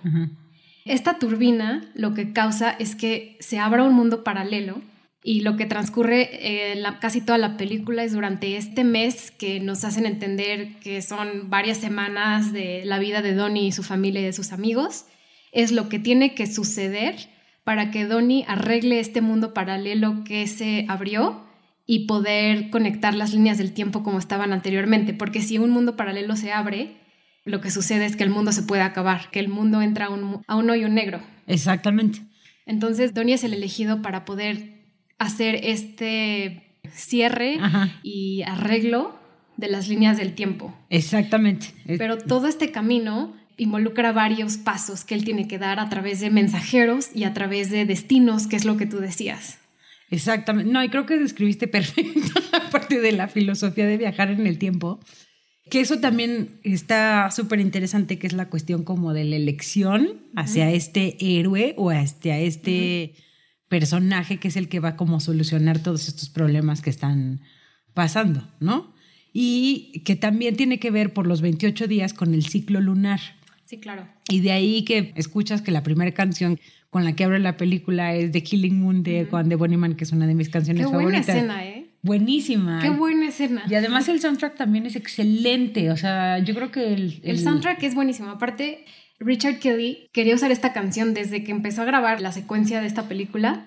[0.85, 4.83] Esta turbina lo que causa es que se abra un mundo paralelo
[5.27, 9.59] y lo que transcurre eh, la, casi toda la película es durante este mes que
[9.59, 14.21] nos hacen entender que son varias semanas de la vida de Donnie y su familia
[14.21, 15.07] y de sus amigos.
[15.51, 17.17] Es lo que tiene que suceder
[17.65, 21.43] para que Donnie arregle este mundo paralelo que se abrió
[21.87, 25.15] y poder conectar las líneas del tiempo como estaban anteriormente.
[25.15, 26.99] Porque si un mundo paralelo se abre,
[27.47, 30.11] lo que sucede es que el mundo se puede acabar, que el mundo entra a
[30.11, 31.23] un, a un hoyo negro.
[31.47, 32.21] Exactamente.
[32.67, 34.84] Entonces Donnie es el elegido para poder
[35.18, 37.59] hacer este cierre
[38.03, 39.18] y arreglo
[39.57, 40.74] de las líneas del tiempo.
[40.90, 41.68] Exactamente.
[41.87, 46.31] Pero todo este camino involucra varios pasos que él tiene que dar a través de
[46.31, 49.59] mensajeros y a través de destinos, que es lo que tú decías.
[50.11, 50.72] Exactamente.
[50.72, 54.59] No, y creo que describiste perfecto la parte de la filosofía de viajar en el
[54.59, 55.00] tiempo.
[55.70, 60.70] Que eso también está súper interesante, que es la cuestión como de la elección hacia
[60.70, 63.14] este héroe o hacia este
[63.79, 67.41] personaje que es el que va como a solucionar todos estos problemas que están
[67.93, 68.95] pasando, ¿no?
[69.33, 73.21] Y que también tiene que ver por los 28 días con el ciclo lunar.
[73.65, 74.07] Sí, claro.
[74.29, 76.61] Y de ahí que escuchas que la primera canción
[76.91, 80.05] con la que abre la película es The Killing Moon de Juan de Bonnyman, que
[80.05, 81.27] es una de mis canciones favoritas.
[81.27, 81.91] Qué buena escena, ¿eh?
[82.03, 82.81] Buenísima.
[82.81, 83.65] Qué buena escena.
[83.69, 85.91] Y además el soundtrack también es excelente.
[85.91, 87.21] O sea, yo creo que el...
[87.25, 88.31] El, el soundtrack es buenísimo.
[88.31, 88.85] Aparte,
[89.25, 93.09] Richard Kelly quería usar esta canción desde que empezó a grabar la secuencia de esta
[93.09, 93.63] película.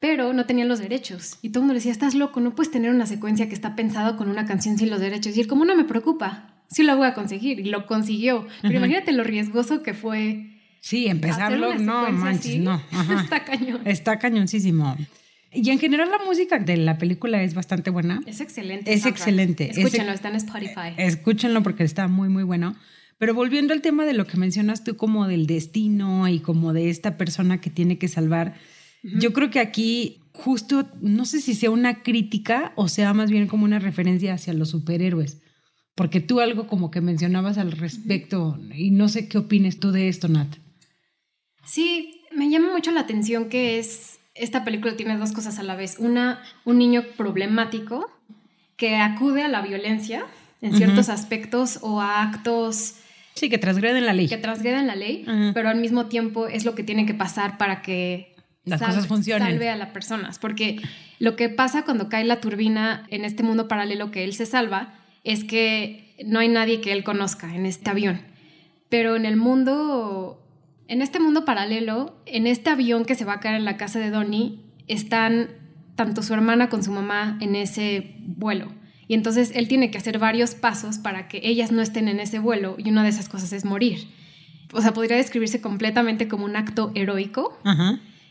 [0.00, 1.38] pero no tenían los derechos.
[1.42, 4.16] Y todo el mundo decía, estás loco, no puedes tener una secuencia que está pensado
[4.16, 5.36] con una canción sin los derechos.
[5.36, 7.58] Y él, como no me preocupa, sí lo voy a conseguir.
[7.60, 8.46] Y lo consiguió.
[8.62, 10.46] Pero imagínate lo riesgoso que fue.
[10.80, 12.80] Sí, empezarlo, no manches, no.
[13.20, 13.80] Está cañón.
[13.84, 14.96] Está cañoncísimo.
[15.52, 18.20] Y en general la música de la película es bastante buena.
[18.26, 18.92] Es excelente.
[18.92, 19.70] Es excelente.
[19.70, 20.94] Escúchenlo, está en Spotify.
[20.98, 22.76] Escúchenlo porque está muy, muy bueno.
[23.18, 26.90] Pero volviendo al tema de lo que mencionas tú como del destino y como de
[26.90, 28.54] esta persona que tiene que salvar,
[29.02, 33.46] yo creo que aquí justo, no sé si sea una crítica o sea más bien
[33.46, 35.40] como una referencia hacia los superhéroes.
[35.94, 40.08] Porque tú algo como que mencionabas al respecto y no sé qué opines tú de
[40.08, 40.56] esto, Nat.
[41.64, 45.74] Sí, me llama mucho la atención que es, esta película tiene dos cosas a la
[45.74, 45.96] vez.
[45.98, 48.10] Una, un niño problemático
[48.76, 50.26] que acude a la violencia
[50.60, 52.96] en ciertos aspectos o a actos
[53.36, 54.28] Sí, que transgreden la ley.
[54.28, 57.82] Que transgreden la ley, pero al mismo tiempo es lo que tiene que pasar para
[57.82, 59.46] que las cosas funcionen.
[59.46, 60.38] salve a las personas.
[60.38, 60.78] Porque
[61.18, 64.94] lo que pasa cuando cae la turbina en este mundo paralelo que él se salva
[65.22, 68.20] es que no hay nadie que él conozca en este avión.
[68.88, 70.42] Pero en el mundo,
[70.88, 73.98] en este mundo paralelo, en este avión que se va a caer en la casa
[73.98, 75.50] de Donnie, están
[75.94, 78.72] tanto su hermana con su mamá en ese vuelo.
[79.08, 82.38] Y entonces él tiene que hacer varios pasos para que ellas no estén en ese
[82.38, 84.08] vuelo y una de esas cosas es morir.
[84.72, 87.56] O sea, podría describirse completamente como un acto heroico.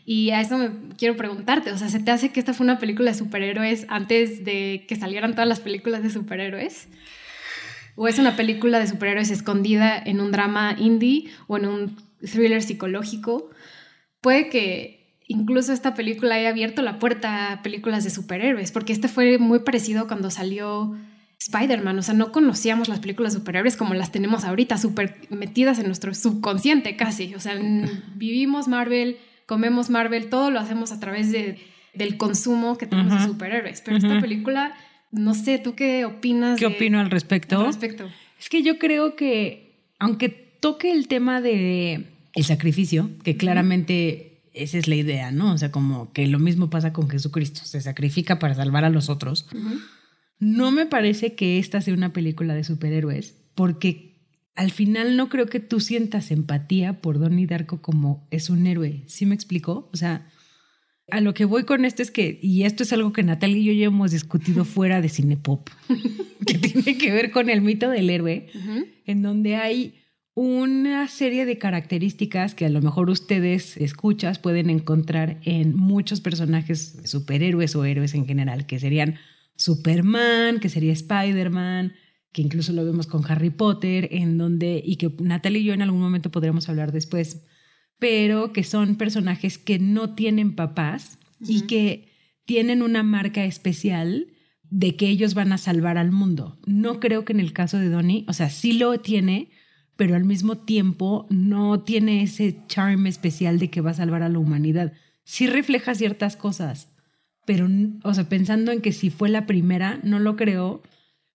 [0.04, 2.78] Y a eso me quiero preguntarte, o sea, ¿se te hace que esta fue una
[2.78, 6.88] película de superhéroes antes de que salieran todas las películas de superhéroes?
[7.96, 12.62] ¿O es una película de superhéroes escondida en un drama indie o en un thriller
[12.62, 13.50] psicológico?
[14.20, 14.95] Puede que
[15.28, 19.60] incluso esta película haya abierto la puerta a películas de superhéroes, porque este fue muy
[19.60, 20.94] parecido cuando salió
[21.38, 25.78] Spider-Man, o sea, no conocíamos las películas de superhéroes como las tenemos ahorita, súper metidas
[25.78, 27.58] en nuestro subconsciente casi, o sea,
[28.14, 31.58] vivimos Marvel, comemos Marvel, todo lo hacemos a través de,
[31.94, 34.74] del consumo que tenemos de superhéroes, pero esta película,
[35.12, 36.58] no sé, ¿tú qué opinas?
[36.58, 37.60] ¿Qué opino al respecto?
[37.60, 38.08] Al respecto?
[38.38, 44.25] Es que yo creo que, aunque toque el tema de el sacrificio, que claramente
[44.56, 45.52] esa es la idea, ¿no?
[45.52, 49.08] O sea, como que lo mismo pasa con Jesucristo, se sacrifica para salvar a los
[49.08, 49.46] otros.
[50.38, 54.16] No me parece que esta sea una película de superhéroes, porque
[54.54, 59.04] al final no creo que tú sientas empatía por Donnie Darko como es un héroe.
[59.06, 59.90] ¿Sí me explicó?
[59.92, 60.26] O sea,
[61.10, 63.64] a lo que voy con esto es que, y esto es algo que Natalia y
[63.64, 65.68] yo ya hemos discutido fuera de Cinepop,
[66.46, 68.48] que tiene que ver con el mito del héroe,
[69.04, 69.94] en donde hay
[70.36, 77.00] una serie de características que a lo mejor ustedes escuchas pueden encontrar en muchos personajes
[77.06, 79.14] superhéroes o héroes en general, que serían
[79.56, 81.94] Superman, que sería Spider-Man,
[82.32, 85.80] que incluso lo vemos con Harry Potter, en donde, y que Natalie y yo en
[85.80, 87.42] algún momento podremos hablar después,
[87.98, 92.12] pero que son personajes que no tienen papás y que
[92.44, 94.26] tienen una marca especial
[94.68, 96.60] de que ellos van a salvar al mundo.
[96.66, 99.48] No creo que en el caso de Donnie, o sea, sí lo tiene,
[99.96, 104.28] pero al mismo tiempo no tiene ese charm especial de que va a salvar a
[104.28, 104.92] la humanidad.
[105.24, 106.88] Sí refleja ciertas cosas,
[107.46, 107.68] pero,
[108.02, 110.82] o sea, pensando en que si fue la primera, no lo creo,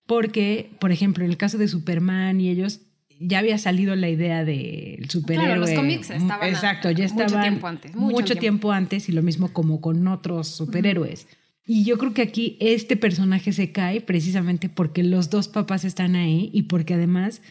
[0.06, 2.82] porque, por ejemplo, en el caso de Superman y ellos,
[3.20, 5.46] ya había salido la idea del superhéroe.
[5.46, 6.50] Claro, los cómics estaban.
[6.50, 7.32] Exacto, ya estaban.
[7.32, 7.96] Mucho tiempo antes.
[7.96, 8.72] Mucho, tiempo.
[8.72, 11.28] antes y lo mismo como con otros superhéroes.
[11.66, 16.16] Y yo creo que aquí este personaje se cae precisamente porque los dos papás están
[16.16, 17.42] ahí y porque además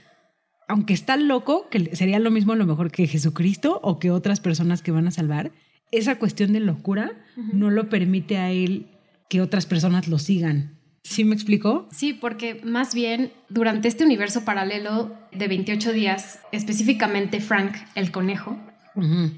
[0.70, 4.38] aunque está loco, que sería lo mismo a lo mejor que Jesucristo o que otras
[4.38, 5.50] personas que van a salvar,
[5.90, 7.10] esa cuestión de locura
[7.52, 8.86] no lo permite a él
[9.28, 10.78] que otras personas lo sigan.
[11.02, 11.88] ¿Sí me explicó?
[11.90, 18.56] Sí, porque más bien durante este universo paralelo de 28 días, específicamente Frank, el conejo,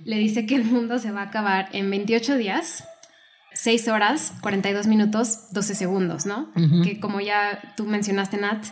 [0.04, 2.84] le dice que el mundo se va a acabar en 28 días,
[3.54, 6.52] 6 horas, 42 minutos, 12 segundos, ¿no?
[6.84, 8.66] Que como ya tú mencionaste, Nat,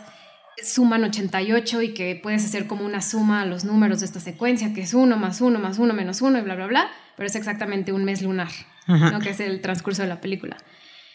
[0.63, 4.73] suman 88 y que puedes hacer como una suma a los números de esta secuencia,
[4.73, 7.35] que es 1 más 1 más 1 menos 1 y bla, bla, bla, pero es
[7.35, 8.49] exactamente un mes lunar,
[8.87, 9.19] ¿no?
[9.19, 10.57] que es el transcurso de la película.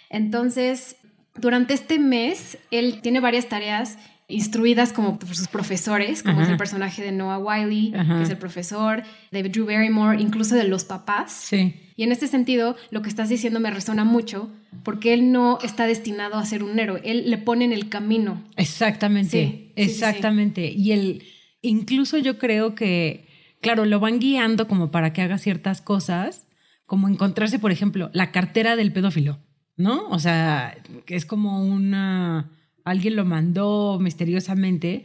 [0.09, 0.97] Entonces,
[1.35, 6.57] durante este mes, él tiene varias tareas instruidas como por sus profesores, como es el
[6.57, 11.33] personaje de Noah Wiley, que es el profesor, de Drew Barrymore, incluso de los papás.
[11.33, 11.75] Sí.
[11.95, 14.51] Y en este sentido, lo que estás diciendo me resuena mucho,
[14.83, 18.43] porque él no está destinado a ser un héroe, él le pone en el camino.
[18.57, 20.73] Exactamente, exactamente.
[20.73, 21.23] y él,
[21.63, 23.29] incluso yo creo que,
[23.61, 26.49] claro, lo van guiando como para que haga ciertas cosas,
[26.85, 29.39] como encontrarse, por ejemplo, la cartera del pedófilo,
[29.77, 30.09] ¿no?
[30.09, 32.51] O sea, que es como una
[32.87, 35.05] alguien lo mandó misteriosamente,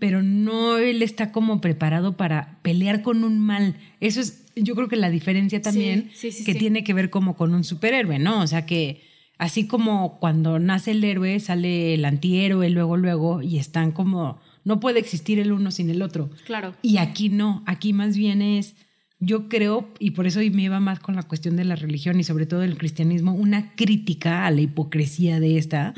[0.00, 3.76] pero no él está como preparado para pelear con un mal.
[4.00, 7.08] Eso es, yo creo que la diferencia también Sí, sí, sí, que tiene que ver
[7.08, 8.42] como con un superhéroe, ¿no?
[8.42, 9.02] O sea que
[9.38, 14.80] así como cuando nace el héroe sale el antihéroe luego luego y están como no
[14.80, 16.30] puede existir el uno sin el otro.
[16.46, 16.74] Claro.
[16.82, 18.74] Y aquí no, aquí más bien es,
[19.20, 22.24] yo creo, y por eso me iba más con la cuestión de la religión y
[22.24, 25.94] sobre todo del cristianismo, una crítica a la hipocresía de esta.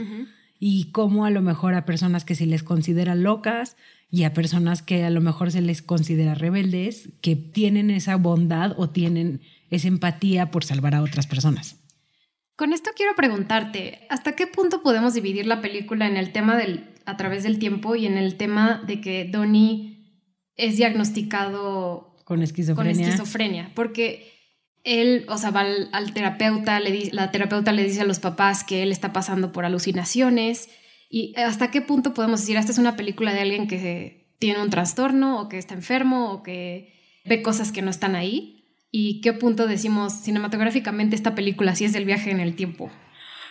[0.64, 3.77] Y cómo a lo mejor a personas que se les considera locas
[4.12, 8.72] y a personas que a lo mejor se les considera rebeldes, que tienen esa bondad
[8.77, 11.81] o tienen esa empatía por salvar a otras personas.
[12.55, 16.90] Con esto quiero preguntarte, ¿hasta qué punto podemos dividir la película en el tema del
[17.07, 20.14] a través del tiempo y en el tema de que Donnie
[20.55, 23.09] es diagnosticado Con con esquizofrenia.
[23.09, 23.72] esquizofrenia?
[23.75, 24.32] Porque
[24.85, 28.18] él, o sea, va al, al terapeuta, le di- la terapeuta le dice a los
[28.18, 30.68] papás que él está pasando por alucinaciones
[31.09, 34.71] y hasta qué punto podemos decir, esta es una película de alguien que tiene un
[34.71, 38.59] trastorno o que está enfermo o que ve cosas que no están ahí.
[38.90, 42.90] ¿Y qué punto decimos cinematográficamente esta película si es del viaje en el tiempo?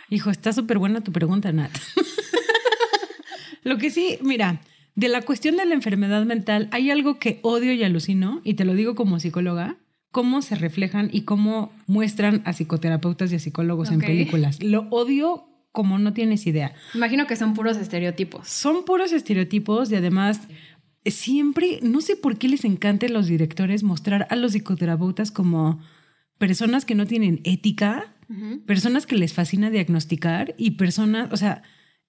[0.09, 1.71] Hijo, está súper buena tu pregunta, Nat.
[3.63, 4.61] lo que sí, mira,
[4.95, 8.65] de la cuestión de la enfermedad mental, hay algo que odio y alucino, y te
[8.65, 9.77] lo digo como psicóloga,
[10.11, 14.61] cómo se reflejan y cómo muestran a psicoterapeutas y a psicólogos en películas.
[14.61, 16.73] Lo odio como no tienes idea.
[16.93, 18.47] Imagino que son puros estereotipos.
[18.47, 20.41] Son puros estereotipos y además
[21.05, 25.79] siempre, no sé por qué les encanta a los directores mostrar a los psicoterapeutas como
[26.37, 28.13] personas que no tienen ética,
[28.65, 31.63] personas que les fascina diagnosticar y personas, o sea,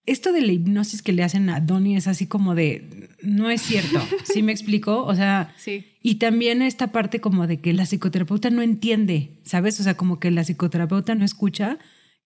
[0.06, 3.62] esto de la hipnosis que le hacen a Donnie es así como de, no es
[3.62, 5.04] cierto, ¿sí me explico?
[5.04, 5.84] O sea, Sí.
[6.02, 9.78] y también esta parte como de que la psicoterapeuta no entiende, ¿sabes?
[9.80, 11.78] O sea, como que la psicoterapeuta no escucha.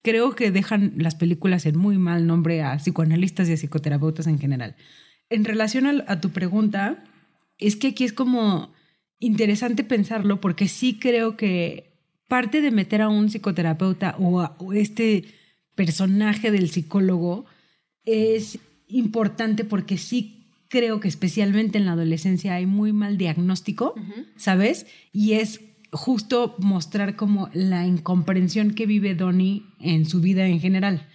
[0.02, 4.38] Creo que dejan las películas en muy mal nombre a psicoanalistas y a psicoterapeutas en
[4.38, 4.76] general.
[5.30, 7.02] En relación a, a tu pregunta,
[7.58, 8.72] es que aquí es como
[9.18, 11.92] interesante pensarlo porque sí creo que
[12.28, 15.24] parte de meter a un psicoterapeuta o a o este
[15.74, 17.46] personaje del psicólogo
[18.06, 23.94] es importante porque sí creo que especialmente en la adolescencia hay muy mal diagnóstico.
[24.36, 24.86] ¿sabes?
[25.12, 25.60] Y es
[25.92, 31.06] justo mostrar como la incomprensión que vive Donnie en su vida en general.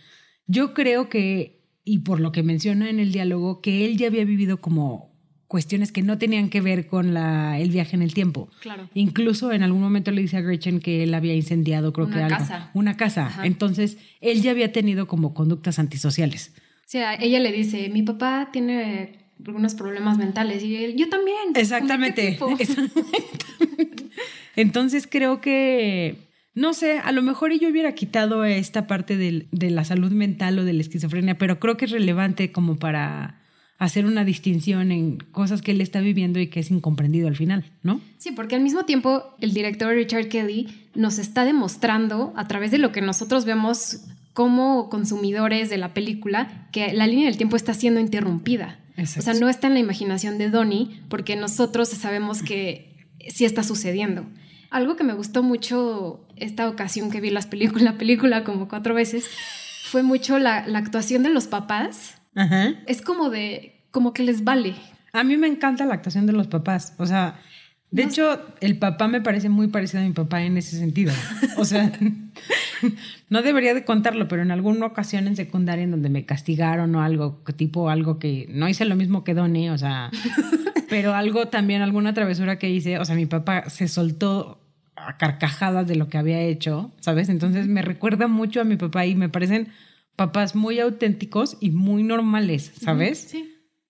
[0.48, 4.26] Yo creo que, y por lo que menciona en el diálogo, que él ya había
[4.26, 5.12] vivido como
[5.48, 8.50] cuestiones que no tenían que ver con la, el viaje en el tiempo.
[8.62, 8.90] Claro.
[8.94, 12.24] Incluso en algún momento le dice a Gretchen que él había incendiado, creo Una que
[12.24, 12.38] algo.
[12.38, 12.72] casa.
[12.74, 13.42] Una casa.
[13.44, 16.54] Entonces, él ya había tenido como conductas antisociales.
[16.92, 19.14] O sea, ella le dice, mi papá tiene
[19.48, 21.38] algunos problemas mentales y él, yo también.
[21.56, 22.38] Exactamente.
[24.58, 26.18] Entonces creo que,
[26.54, 30.60] no sé, a lo mejor yo hubiera quitado esta parte del- de la salud mental
[30.60, 33.40] o de la esquizofrenia, pero creo que es relevante como para
[33.78, 37.64] hacer una distinción en cosas que él está viviendo y que es incomprendido al final,
[37.84, 38.02] ¿no?
[38.18, 42.80] Sí, porque al mismo tiempo el director Richard Kelly nos está demostrando a través de
[42.80, 44.02] lo que nosotros vemos
[44.34, 48.80] como consumidores de la película que la línea del tiempo está siendo interrumpida.
[48.98, 49.20] Exacto.
[49.20, 53.64] O sea, no está en la imaginación de Donnie porque nosotros sabemos que sí está
[53.64, 54.26] sucediendo.
[54.70, 58.94] Algo que me gustó mucho esta ocasión que vi las películas, la película como cuatro
[58.94, 59.26] veces
[59.84, 62.16] fue mucho la, la actuación de los papás.
[62.36, 62.74] Ajá.
[62.88, 64.76] Es como de, como que les vale.
[65.12, 66.94] A mí me encanta la actuación de los papás.
[66.98, 67.38] O sea,
[67.92, 71.12] de No- hecho, el papá me parece muy parecido a mi papá en ese sentido.
[71.58, 71.92] O sea,
[73.30, 77.02] no debería de contarlo, pero en alguna ocasión en secundaria en donde me castigaron o
[77.02, 80.12] algo, tipo algo que no hice lo mismo que Donnie, o sea,
[80.90, 84.60] pero algo también, alguna travesura que hice, o sea, mi papá se soltó
[84.96, 87.30] a carcajadas de lo que había hecho, ¿sabes?
[87.30, 89.70] Entonces me recuerda mucho a mi papá y me parecen
[90.16, 93.20] papás muy auténticos y muy normales, ¿sabes?
[93.30, 93.48] Sí.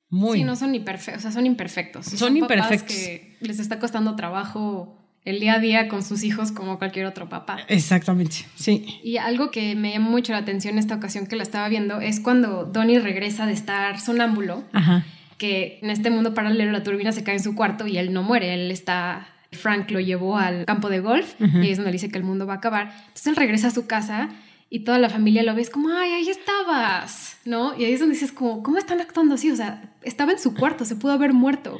[0.10, 0.40] Muy.
[0.40, 2.06] Sí, no son imperfectos, o sea, son imperfectos.
[2.06, 2.96] Son papás imperfectos.
[2.96, 7.30] que les está costando trabajo el día a día con sus hijos como cualquier otro
[7.30, 7.58] papá.
[7.68, 9.00] Exactamente, sí.
[9.04, 12.20] Y algo que me llamó mucho la atención esta ocasión que la estaba viendo es
[12.20, 15.06] cuando Donnie regresa de estar sonámbulo, Ajá.
[15.38, 18.24] que en este mundo paralelo la turbina se cae en su cuarto y él no
[18.24, 19.28] muere, él está...
[19.54, 21.58] Frank lo llevó al campo de golf Ujú.
[21.62, 22.94] y es donde le dice que el mundo va a acabar.
[23.00, 24.30] Entonces él regresa a su casa
[24.70, 27.78] y toda la familia lo ve, es como, ay, ahí estabas, ¿no?
[27.78, 29.52] Y ahí es donde dices, como, ¿cómo están actuando así?
[29.52, 31.80] O sea, estaba en su cuarto, se pudo haber muerto.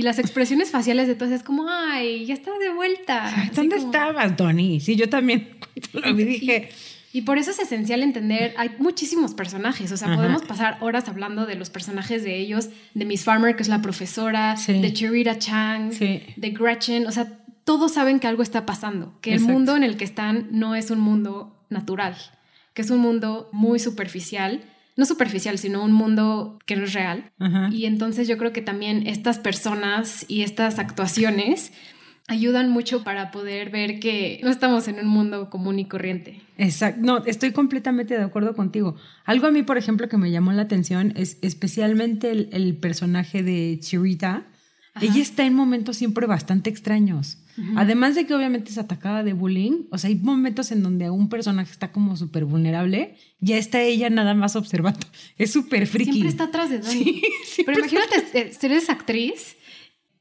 [0.00, 3.50] Y las expresiones faciales de todos es como, ay, ya está de vuelta.
[3.54, 4.80] ¿Dónde como- estabas, Donnie?
[4.80, 5.58] Sí, yo también
[5.92, 6.70] lo vi dije,
[7.12, 10.16] Y por eso es esencial entender, hay muchísimos personajes, o sea, Ajá.
[10.16, 13.82] podemos pasar horas hablando de los personajes de ellos, de Miss Farmer, que es la
[13.82, 14.80] profesora, Sí.
[14.80, 16.22] de Cherita Chang, Sí.
[16.34, 19.52] de Gretchen, o sea, todos saben que algo está pasando, que el Exacto.
[19.52, 22.16] mundo en el que están no es un mundo natural,
[22.72, 24.62] que es un mundo muy superficial,
[25.00, 27.32] no superficial, sino un mundo que no es real.
[27.38, 27.70] Ajá.
[27.72, 31.72] Y entonces yo creo que también estas personas y estas actuaciones
[32.28, 36.42] ayudan mucho para poder ver que no estamos en un mundo común y corriente.
[36.58, 38.94] Exacto, no, estoy completamente de acuerdo contigo.
[39.24, 43.78] Algo a mí, por ejemplo, que me llamó la atención es especialmente el, personaje de
[43.80, 44.44] Chirita.
[45.00, 47.38] Ella está en momentos siempre bastante extraños.
[47.76, 51.28] Además de que obviamente es atacada de bullying, o sea, hay momentos en donde un
[51.28, 55.06] personaje está como súper vulnerable, ya está ella nada más observando.
[55.36, 56.12] Es súper friki.
[56.12, 57.22] Siempre está atrás de Donnie.
[57.66, 59.56] Pero imagínate, si eres actriz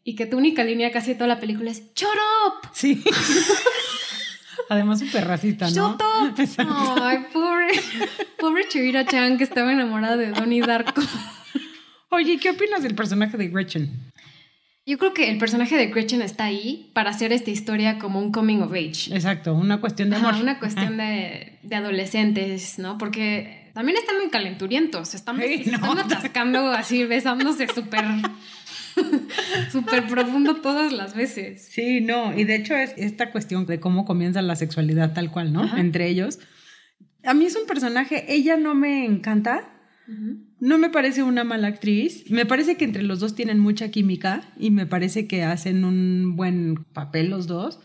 [0.04, 2.70] y que tu única línea casi toda la película es ¡Shut up!
[2.74, 3.02] Sí.
[4.70, 5.72] Además, súper racista, ¿no?
[5.72, 7.02] ¡Shut up!
[7.02, 7.68] Ay, pobre,
[8.38, 11.02] pobre Chirita Chan que estaba enamorada de Donnie Darko.
[12.10, 14.09] Oye, ¿qué opinas del personaje de Gretchen?
[14.86, 18.32] Yo creo que el personaje de Gretchen está ahí para hacer esta historia como un
[18.32, 19.14] coming of age.
[19.14, 20.36] Exacto, una cuestión de amor.
[20.36, 22.98] una cuestión de, de, adolescentes, ¿no?
[22.98, 28.04] Porque también están muy calenturientos, están, están atascando así, besándose súper
[29.72, 31.68] súper profundo todas las veces.
[31.70, 35.54] Sí, no, y de hecho es esta cuestión de cómo comienza la sexualidad tal cual,
[35.54, 35.78] ¿no?
[35.78, 36.40] Entre ellos.
[37.24, 39.70] A mí es un personaje, ella no me encanta,
[40.60, 42.30] no me parece una mala actriz.
[42.30, 46.36] Me parece que entre los dos tienen mucha química y me parece que hacen un
[46.36, 47.80] buen papel los dos.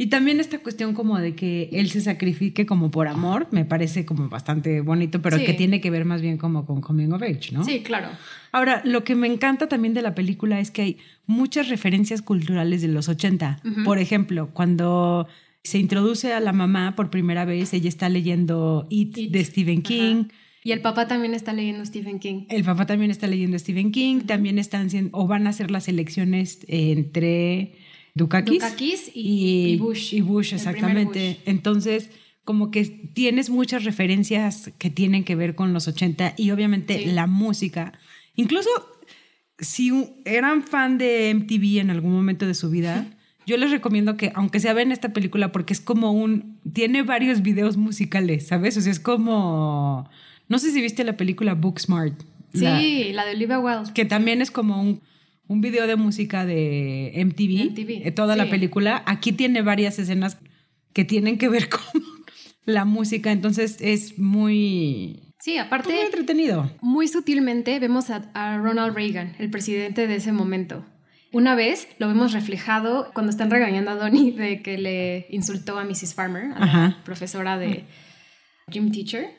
[0.00, 4.06] Y también esta cuestión como de que él se sacrifique como por amor, me parece
[4.06, 7.50] como bastante bonito, pero que tiene que ver más bien como con Coming of Age,
[7.50, 7.64] ¿no?
[7.64, 8.08] Sí, claro.
[8.52, 12.80] Ahora, lo que me encanta también de la película es que hay muchas referencias culturales
[12.80, 13.60] de los 80.
[13.84, 15.26] Por ejemplo, cuando
[15.64, 20.26] se introduce a la mamá por primera vez, ella está leyendo It, de Stephen King.
[20.68, 22.44] Y el papá también está leyendo Stephen King.
[22.50, 24.26] El papá también está leyendo Stephen King.
[24.26, 27.72] También están o van a hacer las elecciones entre
[28.12, 30.12] Dukakis, y, Bush.
[30.12, 31.38] Y Bush, exactamente.
[31.46, 32.10] Entonces,
[32.44, 37.26] como que tienes muchas referencias que tienen que ver con los 80 y obviamente la
[37.26, 37.94] música.
[38.34, 38.68] Incluso
[39.58, 39.90] si
[40.26, 43.06] eran fan de MTV en algún momento de su vida,
[43.46, 46.60] yo les recomiendo que, aunque sea ven esta película, porque es como un.
[46.70, 48.76] Tiene varios videos musicales, ¿sabes?
[48.76, 50.10] O sea, es como.
[50.48, 52.22] No sé si viste la película Booksmart.
[52.52, 53.92] Sí, la, de Olivia Wilde.
[53.92, 55.00] Que también es como un
[55.48, 59.02] un video de música de MTV, MTV toda la película.
[59.06, 60.38] Aquí tiene varias escenas
[60.92, 62.02] que tienen que ver con
[62.64, 65.34] la música, entonces es muy...
[65.40, 65.92] Sí, aparte...
[65.92, 66.70] Muy entretenido.
[66.82, 70.84] Muy sutilmente vemos a, Ronald Reagan, el presidente de ese momento.
[71.32, 75.84] Una vez lo vemos reflejado cuando están regañando a Donnie de que le insultó a
[75.84, 76.14] Mrs.
[76.14, 77.84] Farmer, a la profesora de
[78.70, 79.30] gym teacher.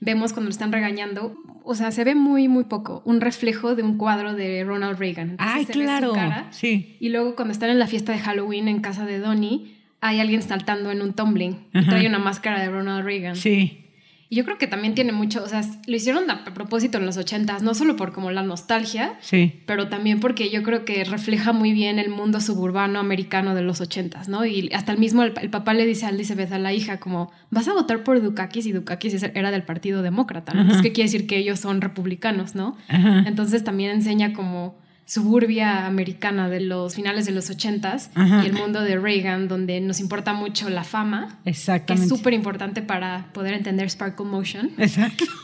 [0.00, 1.36] Vemos cuando lo están regañando
[1.68, 5.34] o sea, se ve muy, muy poco, un reflejo de un cuadro de Ronald Reagan.
[5.38, 6.14] Ay, claro.
[6.50, 6.96] sí.
[7.00, 10.42] Y luego cuando están en la fiesta de Halloween en casa de Donnie, hay alguien
[10.42, 13.34] saltando en un tumbling y trae una máscara de Ronald Reagan.
[13.34, 13.85] Sí.
[14.28, 17.16] Y yo creo que también tiene mucho, o sea, lo hicieron a propósito en los
[17.16, 19.62] ochentas, no solo por como la nostalgia, sí.
[19.66, 23.80] pero también porque yo creo que refleja muy bien el mundo suburbano americano de los
[23.80, 24.44] ochentas, ¿no?
[24.44, 27.68] Y hasta el mismo, el, papá le dice a Elizabeth, a la hija, como, vas
[27.68, 30.62] a votar por Dukakis y Dukakis era del Partido Demócrata, ¿no?
[30.62, 32.76] Entonces, ¿qué quiere decir que ellos son republicanos, ¿no?
[32.88, 38.82] Entonces también enseña como suburbia americana de los finales de los ochentas y el mundo
[38.82, 41.38] de Reagan, donde nos importa mucho la fama.
[41.44, 42.08] Exactamente.
[42.08, 44.72] Que es súper importante para poder entender Sparkle Motion.
[44.76, 45.24] Exacto.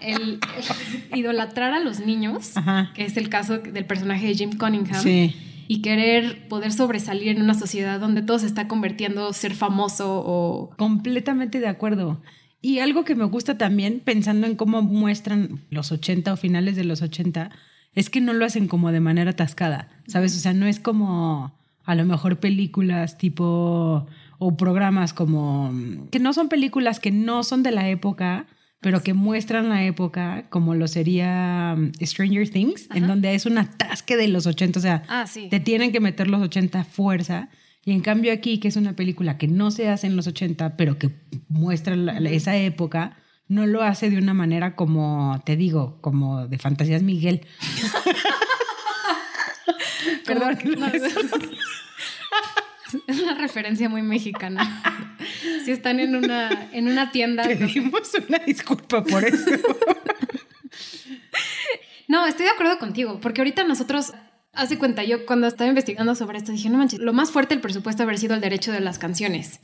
[0.00, 0.40] El,
[1.14, 2.54] idolatrar a los niños,
[2.92, 5.00] que es el caso del personaje de Jim Cunningham.
[5.68, 10.70] Y querer poder sobresalir en una sociedad donde todo se está convirtiendo ser famoso o...
[10.76, 12.20] Completamente de acuerdo.
[12.60, 16.82] Y algo que me gusta también, pensando en cómo muestran los 80 o finales de
[16.82, 17.52] los 80,
[17.94, 20.36] es que no lo hacen como de manera atascada, ¿sabes?
[20.36, 24.06] O sea, no es como a lo mejor películas tipo
[24.38, 25.72] o programas como
[26.10, 28.46] que no son películas que no son de la época,
[28.80, 33.58] pero que muestran la época como lo sería um, Stranger Things, en donde es un
[33.58, 37.48] atasque de los 80, o sea, ah, te tienen que meter los 80 a fuerza.
[37.84, 40.76] Y en cambio aquí, que es una película que no se hace en los 80,
[40.76, 41.10] pero que
[41.48, 41.94] muestra
[42.28, 43.16] esa época,
[43.52, 47.46] no lo hace de una manera como, te digo, como de fantasías Miguel.
[50.26, 50.58] Perdón.
[53.06, 54.82] es una referencia muy mexicana.
[55.64, 57.44] Si están en una, en una tienda.
[57.44, 59.44] Pedimos una disculpa por eso.
[62.08, 64.12] No, estoy de acuerdo contigo, porque ahorita nosotros
[64.54, 67.62] Hace cuenta, yo cuando estaba investigando sobre esto dije, no manches, lo más fuerte del
[67.62, 69.60] presupuesto haber sido el derecho de las canciones.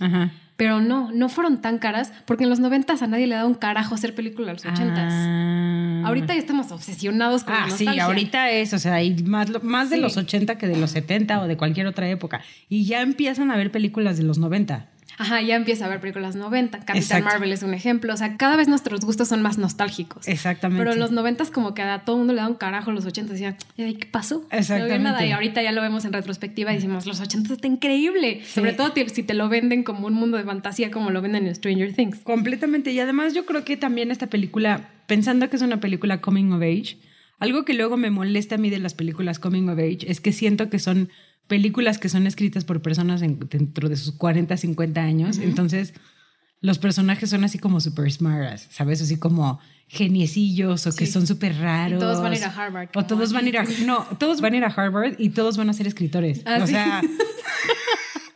[0.57, 3.55] Pero no, no fueron tan caras porque en los noventas a nadie le da un
[3.55, 5.13] carajo hacer películas en los ochentas.
[5.15, 6.03] Ah.
[6.07, 7.93] Ahorita ya estamos obsesionados con ah, la nostalgia.
[7.93, 11.43] sí, ahorita es, o sea, hay más, más de los 80 que de los 70
[11.43, 12.41] o de cualquier otra época.
[12.71, 14.89] Y ya empiezan a ver películas de los 90.
[15.19, 16.79] Ajá, ya empieza a ver películas 90.
[16.79, 17.25] Capitán Exacto.
[17.25, 18.15] Marvel es un ejemplo.
[18.15, 20.27] O sea, cada vez nuestros gustos son más nostálgicos.
[20.29, 20.81] Exactamente.
[20.81, 23.05] Pero en los 90 como que a todo el mundo le da un carajo, los
[23.05, 24.47] 80 decían, "Ay, ¿qué pasó?
[24.51, 24.95] No Exactamente.
[24.95, 28.43] había nada y ahorita ya lo vemos en retrospectiva y decimos, los 80 está increíble.
[28.45, 31.55] Sobre todo si te lo venden como un mundo de fantasía como lo venden en
[31.55, 32.19] Stranger Things.
[32.19, 32.93] Completamente.
[32.93, 36.63] Y además yo creo que también esta película, pensando que es una película coming of
[36.63, 36.99] age,
[37.39, 40.33] algo que luego me molesta a mí de las películas coming of age es que
[40.33, 41.09] siento que son
[41.49, 45.39] películas que son escritas por personas en- dentro de sus 40, 50 años.
[45.39, 45.95] Entonces,
[46.61, 49.03] los personajes son así como super smart, ¿sabes?
[49.03, 51.97] Así como geniecillos o que son súper raros.
[51.97, 53.65] Y todos van a ir a Harvard, O todos van a ir a...
[53.87, 56.43] No, todos van a ir a Harvard y todos van a ser escritores.
[56.45, 56.73] Ah, o ¿sí?
[56.73, 57.01] sea...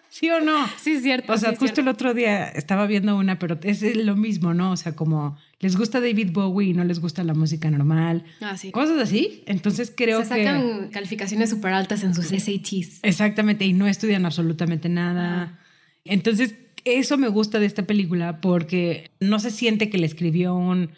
[0.08, 0.66] ¿Sí o no?
[0.80, 1.32] Sí, es cierto.
[1.32, 1.80] O sea, sí, justo cierto.
[1.82, 4.70] el otro día estaba viendo una, pero es lo mismo, ¿no?
[4.72, 8.24] O sea, como les gusta David Bowie y no les gusta la música normal.
[8.40, 8.72] Ah, sí.
[8.72, 9.44] Cosas así.
[9.46, 10.44] Entonces creo Se que...
[10.44, 12.98] sacan calificaciones súper altas en sus SATs.
[13.02, 15.60] Exactamente, y no estudian absolutamente nada.
[16.04, 20.90] Entonces, eso me gusta de esta película porque no se siente que le escribió un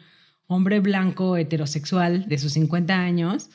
[0.46, 3.50] hombre blanco heterosexual de sus 50 años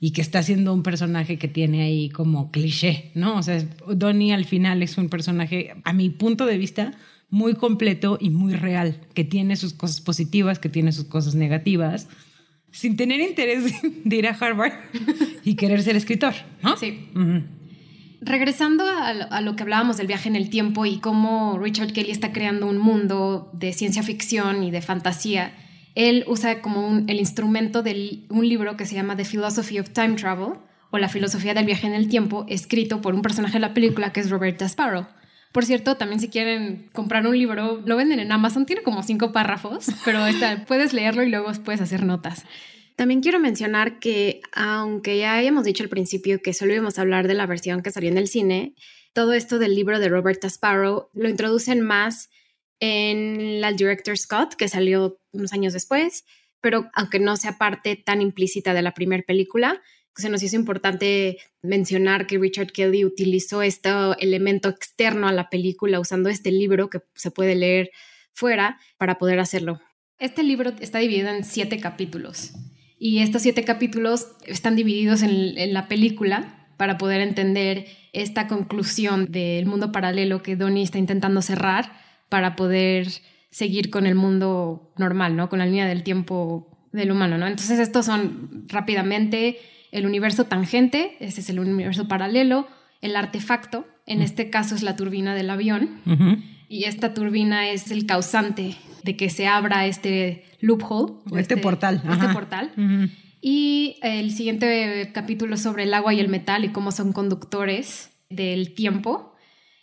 [0.00, 3.36] y que está haciendo un personaje que tiene ahí como cliché, ¿no?
[3.36, 3.62] O sea,
[3.94, 6.94] Donnie al final es un personaje, a mi punto de vista,
[7.28, 12.08] muy completo y muy real, que tiene sus cosas positivas, que tiene sus cosas negativas,
[12.70, 13.64] sin tener interés
[14.04, 14.72] de ir a Harvard
[15.44, 16.76] y querer ser escritor, ¿no?
[16.76, 17.08] Sí.
[18.20, 21.92] Regresando a, lo- a lo que hablábamos del viaje en el tiempo y cómo Richard
[21.92, 25.52] Kelly está creando un mundo de ciencia ficción y de fantasía,
[25.94, 29.90] él usa como un- el instrumento de un libro que se llama The Philosophy of
[29.90, 30.54] Time Travel
[30.90, 34.12] o La filosofía del viaje en el tiempo, escrito por un personaje de la película
[34.12, 35.06] que es Roberta Sparrow.
[35.56, 39.32] Por cierto, también si quieren comprar un libro, lo venden en Amazon, tiene como cinco
[39.32, 42.44] párrafos, pero está- puedes leerlo y luego puedes hacer notas.
[42.94, 47.26] También quiero mencionar que, aunque ya habíamos dicho al principio que solo íbamos a hablar
[47.26, 48.74] de la versión que salió en el cine,
[49.14, 52.28] todo esto del libro de Roberta Sparrow lo introducen más
[52.78, 56.26] en la Director Scott, que salió unos años después,
[56.60, 59.80] pero aunque no sea parte tan implícita de la primera película,
[60.16, 66.00] se nos hizo importante mencionar que Richard Kelly utilizó este elemento externo a la película
[66.00, 67.90] usando este libro que se puede leer
[68.32, 69.80] fuera para poder hacerlo.
[70.18, 72.52] Este libro está dividido en siete capítulos
[72.98, 79.30] y estos siete capítulos están divididos en, en la película para poder entender esta conclusión
[79.30, 81.92] del mundo paralelo que Donnie está intentando cerrar
[82.28, 83.08] para poder
[83.50, 85.48] seguir con el mundo normal, ¿no?
[85.48, 87.46] Con la línea del tiempo del humano, ¿no?
[87.46, 89.58] Entonces estos son rápidamente
[89.92, 92.66] el universo tangente, ese es el universo paralelo,
[93.00, 96.00] el artefacto, en este caso es la turbina del avión,
[96.68, 101.14] y esta turbina es el causante de que se abra este loophole.
[101.30, 102.32] o Este portal, Este ajá.
[102.32, 102.72] portal.
[103.40, 108.74] Y el siguiente capítulo sobre el agua y el metal y cómo son conductores del
[108.74, 109.34] tiempo.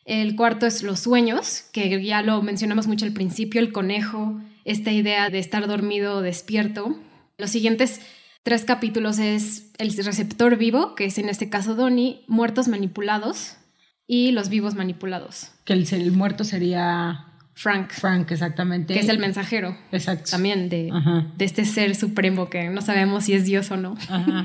[0.05, 4.91] El cuarto es los sueños, que ya lo mencionamos mucho al principio, el conejo, esta
[4.91, 6.97] idea de estar dormido o despierto.
[7.37, 8.01] Los siguientes
[8.43, 13.57] tres capítulos es el receptor vivo, que es en este caso Donnie, muertos manipulados
[14.05, 15.51] y los vivos manipulados.
[15.65, 18.93] Que el, el muerto sería Frank, Frank, exactamente.
[18.93, 20.31] que es el mensajero Exacto.
[20.31, 20.91] también de,
[21.39, 23.95] este ser supremo que no sabemos si es Dios o no.
[24.09, 24.43] Ajá.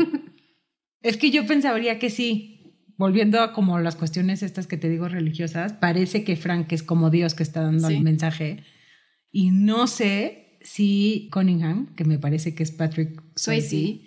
[1.03, 2.55] es que yo pensaría que sí.
[2.97, 7.11] Volviendo a como las cuestiones estas que te digo religiosas, parece que Frank es como
[7.11, 7.95] Dios que está dando Sí.
[7.95, 8.65] el mensaje.
[9.31, 14.03] Y no sé si Cunningham, que me parece que es Patrick Swayze,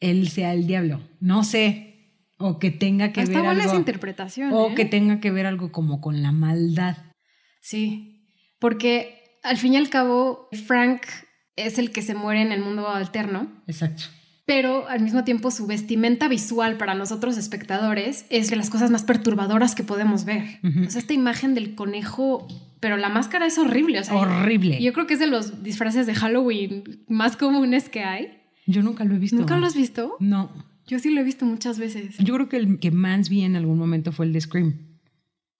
[0.00, 1.00] él sea el diablo.
[1.20, 1.84] No sé.
[2.38, 3.72] O que tenga que Está ver buena algo.
[3.72, 4.52] esa interpretación.
[4.52, 4.74] o ¿eh?
[4.74, 6.96] que tenga que ver algo como con la maldad.
[7.60, 11.02] Sí, porque al fin y al cabo Frank
[11.56, 14.04] es el que se muere en el mundo alterno, Exacto.
[14.46, 19.02] pero al mismo tiempo su vestimenta visual para nosotros espectadores es de las cosas más
[19.02, 20.44] perturbadoras que podemos ver.
[20.86, 22.46] O sea, esta imagen del conejo,
[22.80, 24.00] pero la máscara es horrible.
[24.00, 24.80] O sea, Horrible.
[24.82, 28.38] Yo creo que es de los disfraces de Halloween más comunes que hay.
[28.66, 29.36] Yo nunca lo he visto.
[29.36, 30.16] ¿Nunca lo has visto?
[30.20, 30.50] No.
[30.86, 32.16] Yo sí lo he visto muchas veces.
[32.18, 34.74] Yo creo que el que más vi en algún momento fue el de Scream.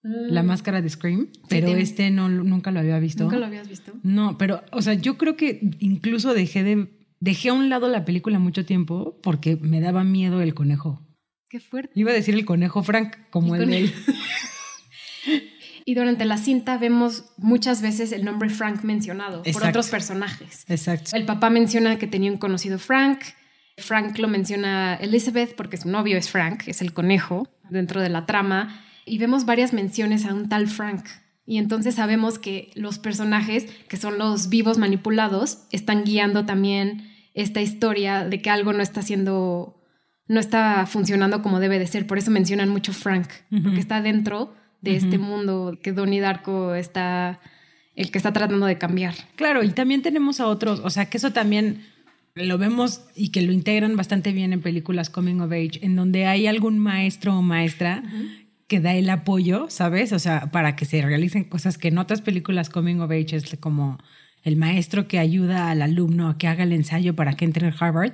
[0.03, 3.25] La máscara de Scream, pero tiene- este no nunca lo había visto.
[3.25, 3.93] ¿Nunca lo habías visto?
[4.03, 6.89] No, pero, o sea, yo creo que incluso dejé de
[7.21, 11.03] dejé a un lado la película mucho tiempo porque me daba miedo el conejo.
[11.51, 11.91] Qué fuerte.
[11.99, 13.93] Iba a decir el conejo Frank, como El el de él.
[15.89, 20.67] Y durante la cinta vemos muchas veces el nombre Frank mencionado por otros personajes.
[20.69, 21.17] Exacto.
[21.17, 23.21] El papá menciona que tenía un conocido Frank.
[23.79, 28.27] Frank lo menciona Elizabeth porque su novio es Frank, es el conejo dentro de la
[28.27, 28.85] trama.
[29.07, 31.07] Y vemos varias menciones a un tal Frank.
[31.47, 37.63] Y entonces sabemos que los personajes, que son los vivos manipulados, están guiando también esta
[37.63, 39.83] historia de que algo no está haciendo,
[40.27, 42.07] no está funcionando como debe de ser.
[42.07, 43.63] Por eso mencionan mucho Frank, Ujú.
[43.63, 47.41] porque está dentro de este mundo que Donnie Darko está,
[47.97, 49.15] el que está tratando de cambiar.
[49.37, 51.83] Claro, y también tenemos a otros, o sea, que eso también
[52.35, 56.27] lo vemos y que lo integran bastante bien en películas Coming of Age, en donde
[56.27, 58.03] hay algún maestro o maestra
[58.69, 60.13] que da el apoyo, ¿sabes?
[60.13, 63.57] O sea, para que se realicen cosas que en otras películas Coming of Age es
[63.59, 63.99] como
[64.43, 67.75] el maestro que ayuda al alumno a que haga el ensayo para que entre en
[67.79, 68.13] Harvard.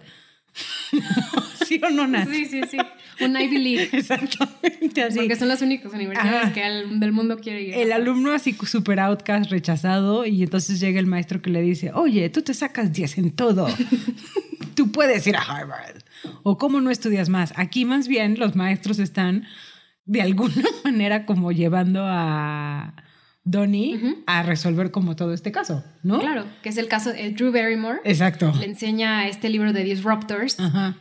[1.67, 2.29] ¿Sí o no, Nat?
[2.29, 2.79] Sí, sí, sí.
[3.21, 3.89] Un Ivy League.
[3.93, 5.19] Exactamente así.
[5.19, 7.75] Porque son las únicas universidades que del mundo quiere ir.
[7.75, 12.29] El alumno así super outcast, rechazado, y entonces llega el maestro que le dice, oye,
[12.31, 13.67] tú te sacas 10 en todo.
[14.75, 16.03] tú puedes ir a Harvard.
[16.43, 17.53] O cómo no estudias más.
[17.57, 19.47] Aquí más bien los maestros están
[20.07, 22.95] de alguna manera como llevando a
[23.47, 26.19] Donnie a resolver como todo este caso, ¿no?
[26.19, 28.01] Claro, que es el caso de Drew Barrymore.
[28.05, 28.53] Exacto.
[28.59, 30.57] Le enseña este libro de Disruptors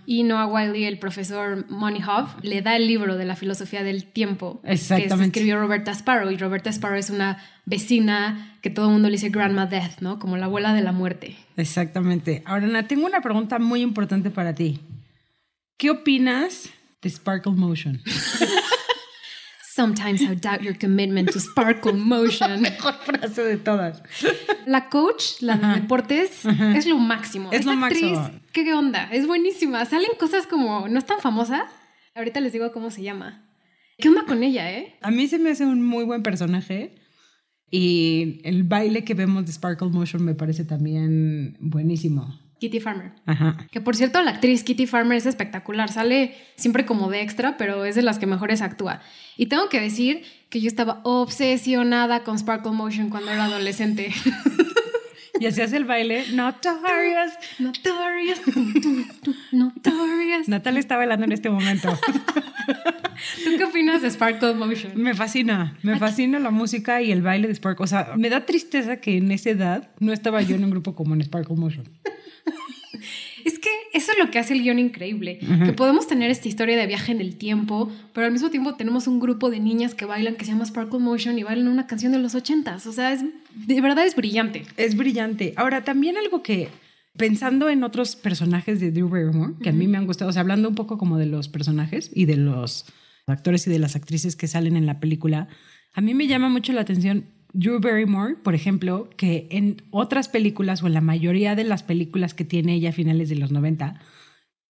[0.05, 4.61] y Noah Wiley, el profesor Moneyhoff, le da el libro de la filosofía del tiempo
[4.61, 9.13] que escribió Roberta Sparrow y Roberta Sparrow es una vecina que todo el mundo le
[9.13, 10.19] dice Grandma Death, ¿no?
[10.19, 11.37] Como la abuela de la muerte.
[11.55, 12.43] Exactamente.
[12.45, 14.81] Ahora, Ana, tengo una pregunta muy importante para ti.
[15.77, 16.69] ¿Qué opinas
[17.01, 18.01] de Sparkle Motion?
[19.76, 22.61] Sometimes I doubt your commitment to sparkle motion.
[22.69, 24.03] Mejor frase de todas.
[24.67, 27.49] La coach, la de deportes, es lo máximo.
[27.51, 28.30] Es lo máximo.
[28.51, 29.09] ¿qué onda?
[29.11, 29.84] Es buenísima.
[29.86, 31.65] Salen cosas como, no es tan famosa.
[32.13, 33.49] Ahorita les digo cómo se llama.
[33.97, 34.95] ¿Qué onda con ella, eh?
[35.01, 36.93] A mí se me hace un muy buen personaje.
[37.71, 42.42] Y el baile que vemos de Sparkle Motion me parece también buenísimo.
[42.64, 43.11] Kitty Farmer.
[43.72, 45.91] Que por cierto, la actriz Kitty Farmer es espectacular.
[45.91, 49.01] Sale siempre como de extra, pero es de las que mejores actúa.
[49.36, 54.14] Y tengo que decir que yo estaba obsesionada con Sparkle Motion cuando era adolescente.
[55.39, 58.41] Y hacías el baile Notorious, Notorious,
[59.51, 60.47] Notorious.
[60.47, 61.89] Natalia está bailando en este momento.
[63.43, 64.91] ¿Tú qué opinas de Sparkle Motion?
[64.95, 67.84] Me fascina, me fascina la música y el baile de Sparkle.
[67.84, 70.95] O sea, me da tristeza que en esa edad no estaba yo en un grupo
[70.95, 71.89] como en Sparkle Motion.
[73.43, 76.75] Es que eso es lo que hace el guion increíble, que podemos tener esta historia
[76.75, 80.05] de viaje en el tiempo, pero al mismo tiempo tenemos un grupo de niñas que
[80.05, 82.87] bailan que se llama Sparkle Motion y bailan una canción de los ochentas.
[82.87, 83.23] O sea, es,
[83.53, 84.63] de verdad es brillante.
[84.77, 85.53] Es brillante.
[85.57, 86.69] Ahora, también algo que,
[87.17, 90.41] pensando en otros personajes de Drew Barrymore, que a mí me han gustado, o sea,
[90.41, 92.85] hablando un poco como de los personajes y de los
[93.27, 95.47] actores y de las actrices que salen en la película,
[95.93, 100.81] a mí me llama mucho la atención Drew Barrymore, por ejemplo, que en otras películas
[100.83, 103.99] o en la mayoría de las películas que tiene ella a finales de los 90,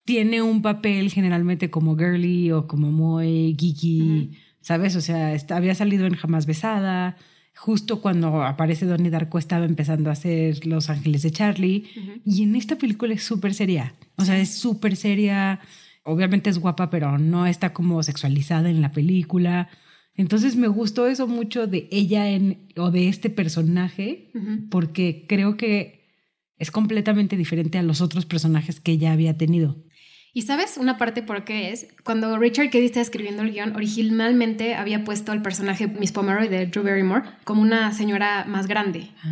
[0.05, 4.97] tiene un papel generalmente como girly o como muy geeky, ¿sabes?
[4.97, 7.15] O sea, había salido en Jamás Besada.
[7.55, 11.85] Justo cuando aparece Donnie Darko estaba empezando a hacer Los Ángeles de Charlie.
[12.25, 13.93] Y en esta película es súper seria.
[14.17, 15.61] O sea, es súper seria.
[16.03, 19.69] Obviamente es guapa, pero no está como sexualizada en la película.
[20.15, 24.31] Entonces me gustó eso mucho de ella en, o de este personaje,
[24.69, 26.03] porque creo que
[26.57, 29.83] es completamente diferente a los otros personajes que ella había tenido.
[30.35, 34.73] Y sabes una parte por qué es, cuando Richard Keddy está escribiendo el guion, originalmente
[34.73, 39.11] había puesto al personaje Miss Pomeroy de Drew Barrymore como una señora más grande.
[39.23, 39.29] Ah.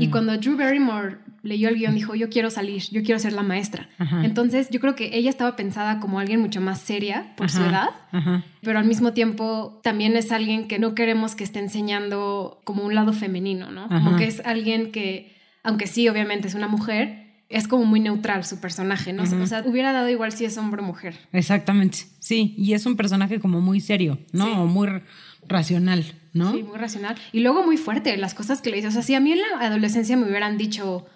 [0.00, 3.42] Y cuando Drew Barrymore leyó el guion dijo, yo quiero salir, yo quiero ser la
[3.42, 3.88] maestra.
[4.22, 7.90] Entonces yo creo que ella estaba pensada como alguien mucho más seria por su edad,
[8.62, 12.94] pero al mismo tiempo también es alguien que no queremos que esté enseñando como un
[12.94, 13.88] lado femenino, ¿no?
[13.88, 15.32] Como que es alguien que,
[15.62, 19.24] aunque sí, obviamente es una mujer, es como muy neutral su personaje, ¿no?
[19.24, 21.18] O sea, hubiera dado igual si es hombre o mujer.
[21.32, 24.62] Exactamente, sí, y es un personaje como muy serio, ¿no?
[24.62, 24.88] O muy
[25.48, 26.52] racional, ¿no?
[26.52, 27.16] Sí, muy racional.
[27.32, 28.88] Y luego muy fuerte, las cosas que le dice.
[28.88, 31.06] O sea, si a mí en la adolescencia me hubieran dicho,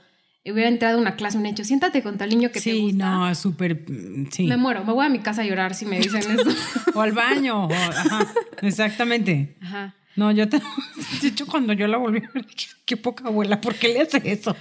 [0.44, 2.90] hubiera entrado a una clase, un hecho, siéntate con tal niño que te gusta.
[2.90, 3.84] Sí, no, súper,
[4.32, 4.48] sí.
[4.48, 6.50] Me muero, me voy a mi casa a llorar si me dicen eso.
[6.94, 8.26] o al baño, ajá,
[8.60, 9.56] exactamente.
[9.60, 9.94] Ajá.
[10.16, 10.60] No, yo te,
[11.22, 12.46] de hecho cuando yo la volví a ver,
[12.84, 14.56] qué poca abuela, ¿por qué le hace eso?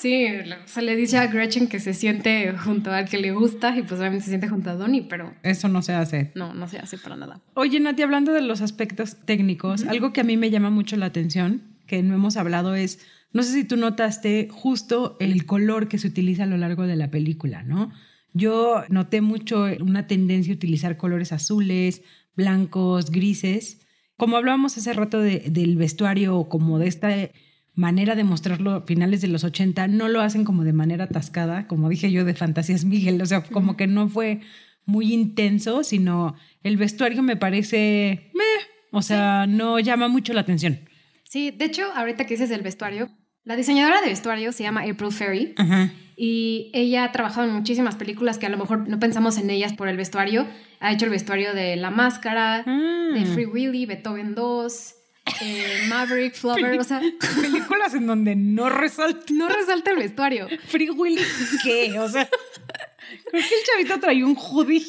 [0.00, 0.28] Sí,
[0.66, 3.98] se le dice a Gretchen que se siente junto al que le gusta y pues
[3.98, 5.34] obviamente se siente junto a Donnie, pero...
[5.42, 6.30] Eso no se hace.
[6.36, 7.40] No, no se hace para nada.
[7.54, 11.06] Oye, Nati, hablando de los aspectos técnicos, algo que a mí me llama mucho la
[11.06, 13.00] atención, que no hemos hablado es,
[13.32, 16.94] no sé si tú notaste justo el color que se utiliza a lo largo de
[16.94, 17.90] la película, ¿no?
[18.32, 22.02] Yo noté mucho una tendencia a utilizar colores azules,
[22.36, 23.80] blancos, grises.
[24.16, 27.08] Como hablábamos hace rato del vestuario, como de esta
[27.78, 31.66] manera de mostrarlo a finales de los 80, no lo hacen como de manera atascada,
[31.68, 34.40] como dije yo de Fantasías Miguel, o sea, como que no fue
[34.84, 40.80] muy intenso, sino el vestuario me parece, meh, o sea, no llama mucho la atención.
[41.24, 43.08] Sí, de hecho, ahorita que dices el vestuario,
[43.44, 45.54] La diseñadora de vestuario se llama April Ferry.
[45.56, 45.90] Ajá.
[46.16, 49.72] Y ella ha trabajado en muchísimas películas que a lo mejor no pensamos en ellas
[49.72, 50.46] por el vestuario.
[50.80, 53.08] Ha hecho el vestuario de La Máscara, Ah.
[53.14, 54.94] de Free Willy, Beethoven 2,
[55.40, 56.78] eh, Maverick, Flower.
[56.78, 57.00] O sea,
[57.40, 60.48] Películas en donde no resalta no resalta el vestuario.
[60.66, 61.22] Free Willy.
[61.62, 61.98] ¿Qué?
[61.98, 64.84] O sea, creo que el chavito traía un hoodie.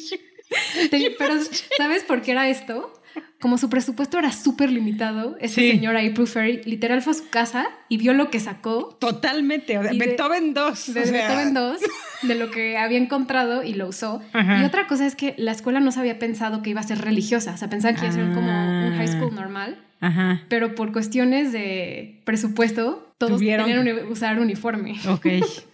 [0.90, 1.34] Pero,
[1.76, 2.92] ¿sabes por qué era esto?
[3.40, 5.70] Como su presupuesto era súper limitado, esta Sí.
[5.70, 9.78] señora April Ferry literal fue a su casa y vio lo que sacó Totalmente.
[9.78, 10.92] O sea, Beethoven 2.
[10.92, 11.78] de Beethoven 2,
[12.22, 14.20] de lo que había encontrado y lo usó.
[14.34, 14.60] Ajá.
[14.60, 16.98] Y otra cosa es que la escuela no se había pensado que iba a ser
[17.00, 18.50] religiosa, o sea, pensaban que iba a ser como
[18.88, 19.40] un high school Ah.
[19.40, 20.42] normal, Ajá.
[20.50, 24.96] pero por cuestiones de presupuesto, todos Tuvieron tenían que- usar uniforme.
[25.08, 25.26] Ok.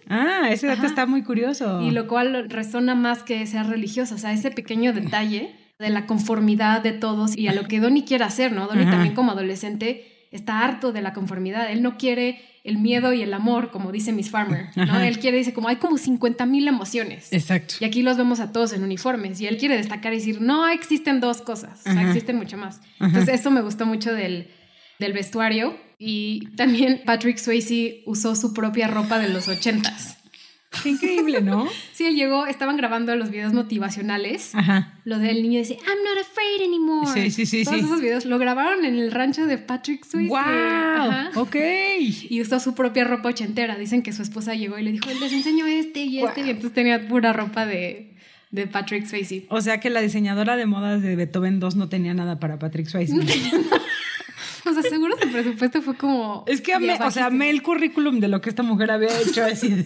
[0.09, 0.87] Ah, ese dato Ajá.
[0.87, 1.81] está muy curioso.
[1.81, 6.05] Y lo cual resona más que sea religiosa, o sea, ese pequeño detalle de la
[6.05, 8.67] conformidad de todos y a lo que Donnie quiere hacer, ¿no?
[8.67, 8.91] Donnie Ajá.
[8.91, 13.33] también como adolescente está harto de la conformidad, él no quiere el miedo y el
[13.33, 14.83] amor, como dice Miss Farmer, ¿no?
[14.83, 15.07] Ajá.
[15.07, 17.31] Él quiere, dice, como hay como 50 mil emociones.
[17.31, 17.75] Exacto.
[17.79, 20.67] Y aquí los vemos a todos en uniformes y él quiere destacar y decir, no,
[20.67, 22.81] existen dos cosas, o sea, existen mucho más.
[22.99, 23.07] Ajá.
[23.07, 24.49] Entonces eso me gustó mucho del,
[24.99, 30.16] del vestuario y también Patrick Swayze usó su propia ropa de los ochentas.
[30.83, 31.67] Qué increíble, ¿no?
[31.93, 34.53] Sí, él llegó, estaban grabando los videos motivaciones.
[34.53, 34.93] Ajá.
[35.03, 37.11] Lo del niño dice, I'm not afraid anymore.
[37.11, 37.85] Sí, sí, sí, Todos sí.
[37.85, 40.29] esos videos lo grabaron en el rancho de Patrick Swayze.
[40.29, 40.37] ¡Wow!
[40.37, 41.31] Ajá.
[41.35, 41.55] Ok.
[42.29, 43.77] Y usó su propia ropa ochentera.
[43.77, 46.41] Dicen que su esposa llegó y le dijo, les enseño este y este.
[46.41, 46.47] Wow.
[46.47, 48.13] Y entonces tenía pura ropa de,
[48.51, 49.47] de Patrick Swayze.
[49.49, 52.87] O sea que la diseñadora de modas de Beethoven 2 no tenía nada para Patrick
[52.87, 53.15] Swayze.
[54.65, 56.43] O sea, seguro su presupuesto fue como...
[56.45, 59.43] Es que amé, o sea, amé el currículum de lo que esta mujer había hecho
[59.45, 59.85] así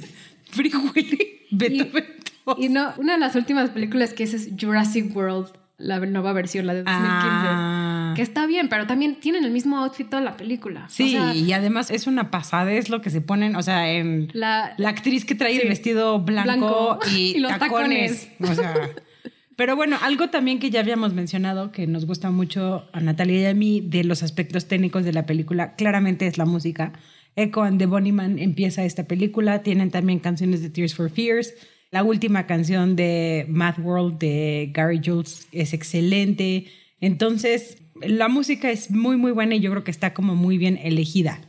[0.52, 2.06] Free Willy, Beethoven
[2.46, 2.58] 2.
[2.60, 5.48] Y no, una de las últimas películas que es, es Jurassic World,
[5.78, 7.12] la nueva versión, la de 2015.
[7.24, 8.14] Ah.
[8.16, 10.86] Que está bien, pero también tienen el mismo outfit toda la película.
[10.90, 13.92] Sí, O sea, y además es una pasada, es lo que se ponen, o sea,
[13.92, 15.62] en la, la actriz que trae Sí.
[15.64, 17.00] el vestido blanco, Blanco.
[17.16, 18.30] y, Y los tacones.
[18.42, 18.74] O sea,
[19.56, 23.46] pero bueno, algo también que ya habíamos mencionado que nos gusta mucho a Natalia y
[23.46, 26.94] a mí de los aspectos técnicos de la película, claramente es la música.
[27.36, 31.54] Echo and the Bunnyman empieza esta película, tienen también canciones de Tears for Fears.
[31.92, 36.68] La última canción de Math World de Gary Jules es excelente.
[37.02, 40.78] Entonces, la música es muy, muy buena y yo creo que está como muy bien
[40.82, 41.40] elegida.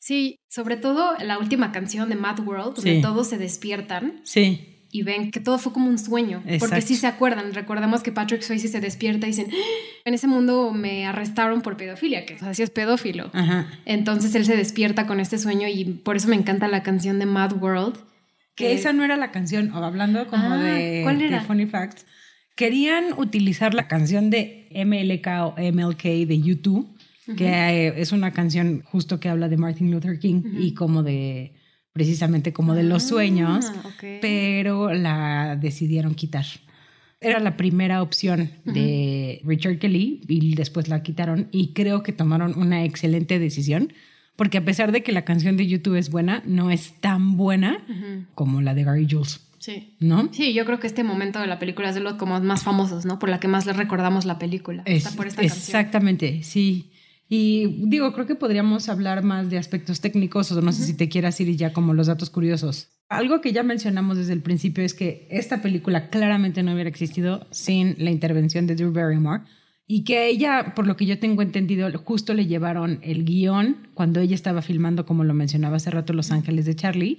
[0.00, 3.00] Sí, sobre todo la última canción de Mad World, donde Sí.
[3.02, 4.71] todos se despiertan Sí.
[4.94, 6.42] Y ven que todo fue como un sueño.
[6.60, 9.56] Porque sí se acuerdan, recordemos que Patrick Swayze se despierta y dicen, "Ah,
[10.04, 13.30] en ese mundo me arrestaron por pedofilia, que o sea, sí es pedófilo.
[13.32, 13.66] Ajá.
[13.86, 17.26] Entonces él se despierta con este sueño y por eso me encanta la canción de
[17.26, 17.96] Mad World.
[18.54, 21.40] Que esa no era la canción, o hablando como Ah, de, ¿cuál de era?
[21.40, 22.04] Funny Facts.
[22.54, 26.86] Querían utilizar la canción de MLK o MLK de YouTube,
[27.38, 31.54] que eh, es una canción justo que habla de Martin Luther King y como de,
[31.92, 33.90] precisamente como de los sueños, Ah,
[34.20, 36.46] pero la decidieron quitar.
[37.20, 42.58] Era la primera opción de Richard Kelly y después la quitaron y creo que tomaron
[42.58, 43.92] una excelente decisión
[44.34, 47.78] porque a pesar de que la canción de YouTube es buena, no es tan buena
[48.34, 49.94] como la de Gary Jules, Sí.
[50.00, 50.30] ¿no?
[50.32, 53.04] Sí, yo creo que este momento de la película es de los como más famosos,
[53.04, 53.20] ¿no?
[53.20, 54.82] Por la que más le recordamos la película.
[54.86, 55.58] Es- Está por esta canción.
[55.60, 56.90] exactamente, sí.
[57.34, 61.08] Y digo, creo que podríamos hablar más de aspectos técnicos o no sé si te
[61.08, 62.88] quieras ir ya como los datos curiosos.
[63.08, 67.46] Algo que ya mencionamos desde el principio es que esta película claramente no hubiera existido
[67.50, 69.44] sin la intervención de Drew Barrymore
[69.86, 74.20] y que ella, por lo que yo tengo entendido, justo le llevaron el guion cuando
[74.20, 77.16] ella estaba filmando, como lo mencionaba hace rato, Los Ángeles de Charlie.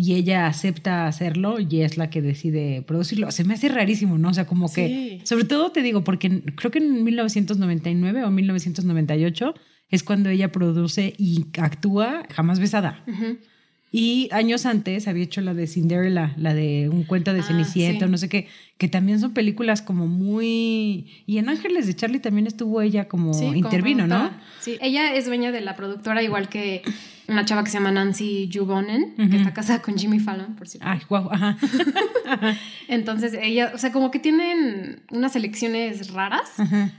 [0.00, 3.32] Y ella acepta hacerlo y es la que decide producirlo.
[3.32, 4.28] Se me hace rarísimo, ¿no?
[4.28, 9.54] O sea, como que sobre todo te digo, porque creo que en 1999 o 1998
[9.90, 13.04] es cuando ella produce y actúa Jamás Besada.
[13.90, 18.06] Y años antes había hecho la de Cinderella, la de un cuento de Ah, Cenicienta,
[18.06, 18.10] sí.
[18.12, 18.46] no sé qué,
[18.76, 21.06] que también son películas como muy...
[21.26, 24.30] Y en Ángeles de Charlie también estuvo ella como Sí, como intervino, ¿no?
[24.60, 26.82] Sí, ella es dueña de la productora, igual que
[27.28, 30.88] una chava que se llama Nancy Jubonen, que está casada con Jimmy Fallon, por cierto.
[30.88, 31.56] Ay, guau, ajá.
[32.88, 36.50] Entonces, ella, o sea, como que tienen unas elecciones raras,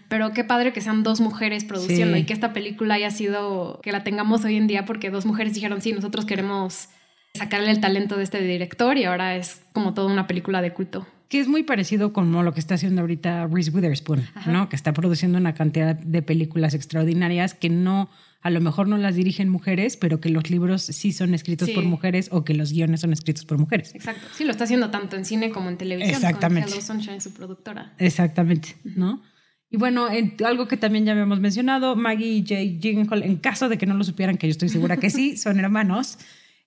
[0.08, 2.22] pero qué padre que sean dos mujeres produciendo Sí.
[2.22, 5.54] y que esta película haya sido, que la tengamos hoy en día, porque dos mujeres
[5.54, 6.90] dijeron, sí, nosotros queremos
[7.34, 11.08] sacarle el talento de este director y ahora es como toda una película de culto.
[11.28, 14.52] Que es muy parecido con lo que está haciendo ahorita Reese Witherspoon, Ajá.
[14.52, 14.68] ¿no?
[14.68, 18.10] Que está produciendo una cantidad de películas extraordinarias que no,
[18.42, 21.74] a lo mejor no las dirigen mujeres, pero que los libros sí son escritos Sí.
[21.74, 23.94] por mujeres o que los guiones son escritos por mujeres.
[23.96, 24.28] Exacto.
[24.34, 26.16] Sí, lo está haciendo tanto en cine como en televisión.
[26.16, 26.72] Exactamente.
[26.72, 27.94] Con Sunshine, su productora.
[27.98, 29.22] Exactamente, ¿no?
[29.70, 30.08] Y bueno,
[30.46, 33.94] algo que también ya habíamos mencionado, Maggie y Jake Gyllenhaal, en caso de que no
[33.94, 36.18] lo supieran, que yo estoy segura que sí, son hermanos.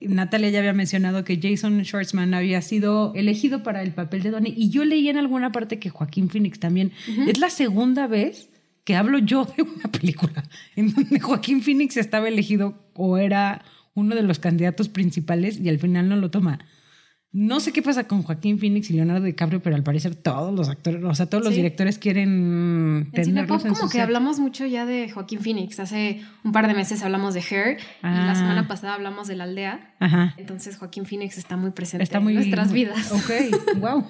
[0.00, 4.54] Natalia ya había mencionado que Jason Schwartzman había sido elegido para el papel de Donnie
[4.56, 6.92] y yo leí en alguna parte que Joaquín Phoenix también.
[7.26, 8.50] Es la segunda vez
[8.84, 10.42] que hablo yo de una película
[10.76, 13.64] en donde Joaquín Phoenix estaba elegido o era
[13.94, 16.58] uno de los candidatos principales y al final no lo toma.
[17.34, 20.68] No sé qué pasa con Joaquín Phoenix y Leonardo DiCaprio, pero al parecer todos los
[20.68, 25.10] actores, o sea, todos los directores quieren tenerlos en como que hablamos mucho ya de
[25.10, 25.80] Joaquín Phoenix.
[25.80, 28.34] Hace un par de meses hablamos de Hair y la ah.
[28.34, 29.94] semana pasada hablamos de La Aldea.
[29.98, 30.34] Ajá.
[30.36, 33.10] Entonces Joaquín Phoenix está muy presente está muy, en nuestras vidas.
[33.12, 33.30] Ok,
[33.78, 34.04] wow.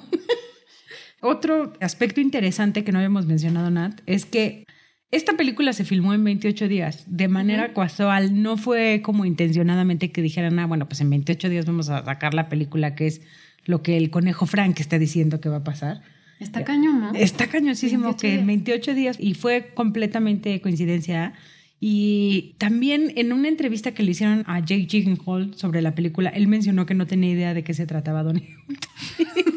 [1.23, 4.66] Otro aspecto interesante que no habíamos mencionado, Nat, es que
[5.12, 8.43] esta película se filmó en 28 días, de manera casual.
[8.43, 12.35] No fue como intencionadamente que dijeran, ah, bueno, pues en 28 días vamos a sacar
[12.35, 13.20] la película, que es
[13.64, 16.03] lo que el conejo Frank está diciendo que va a pasar.
[16.41, 17.12] Está cañón, ¿no?
[17.14, 21.35] Está cañosísimo que en 28 días, y fue completamente coincidencia.
[21.79, 26.49] Y también en una entrevista que le hicieron a Jake Gyllenhaal sobre la película, él
[26.49, 28.57] mencionó que no tenía idea de qué se trataba Donnie.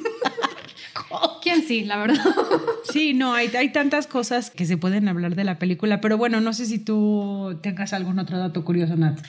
[1.56, 2.24] ¿Quién sí, la verdad?
[2.92, 6.40] Sí, no, hay, hay tantas cosas que se pueden hablar de la película, pero bueno,
[6.40, 9.20] no sé si tú tengas algún otro dato curioso, Nat.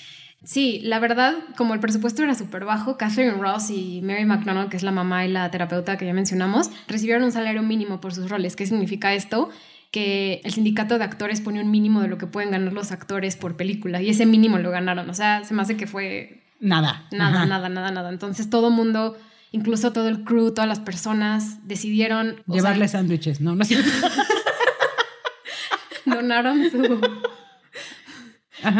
[0.44, 4.76] Sí, la verdad, como el presupuesto era súper bajo, Catherine Ross y Mary McDonald, que
[4.76, 8.30] es la mamá y la terapeuta que ya mencionamos, recibieron un salario mínimo por sus
[8.30, 8.54] roles.
[8.54, 9.48] ¿Qué significa esto?
[9.90, 13.36] Que el sindicato de actores pone un mínimo de lo que pueden ganar los actores
[13.36, 15.10] por película y ese mínimo lo ganaron.
[15.10, 16.44] O sea, se me hace que fue...
[16.60, 17.06] Nada.
[17.10, 18.10] Nada, nada, nada, nada.
[18.10, 19.16] Entonces todo mundo
[19.56, 22.42] incluso todo el crew, todas las personas decidieron...
[22.46, 23.64] Llevarle sándwiches, no, no
[26.04, 27.00] Donaron su...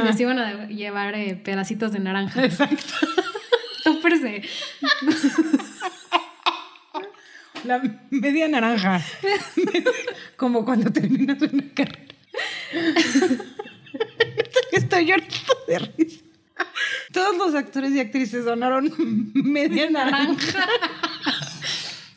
[0.05, 2.45] Les iban a llevar eh, pedacitos de naranja.
[2.45, 2.93] Exacto.
[3.85, 4.43] Tóperse.
[7.65, 9.01] La media naranja.
[10.37, 12.15] Como cuando terminas una carrera.
[14.73, 16.26] Estoy llorando de risa.
[17.13, 18.93] Todos los actores y actrices donaron
[19.35, 20.67] media naranja.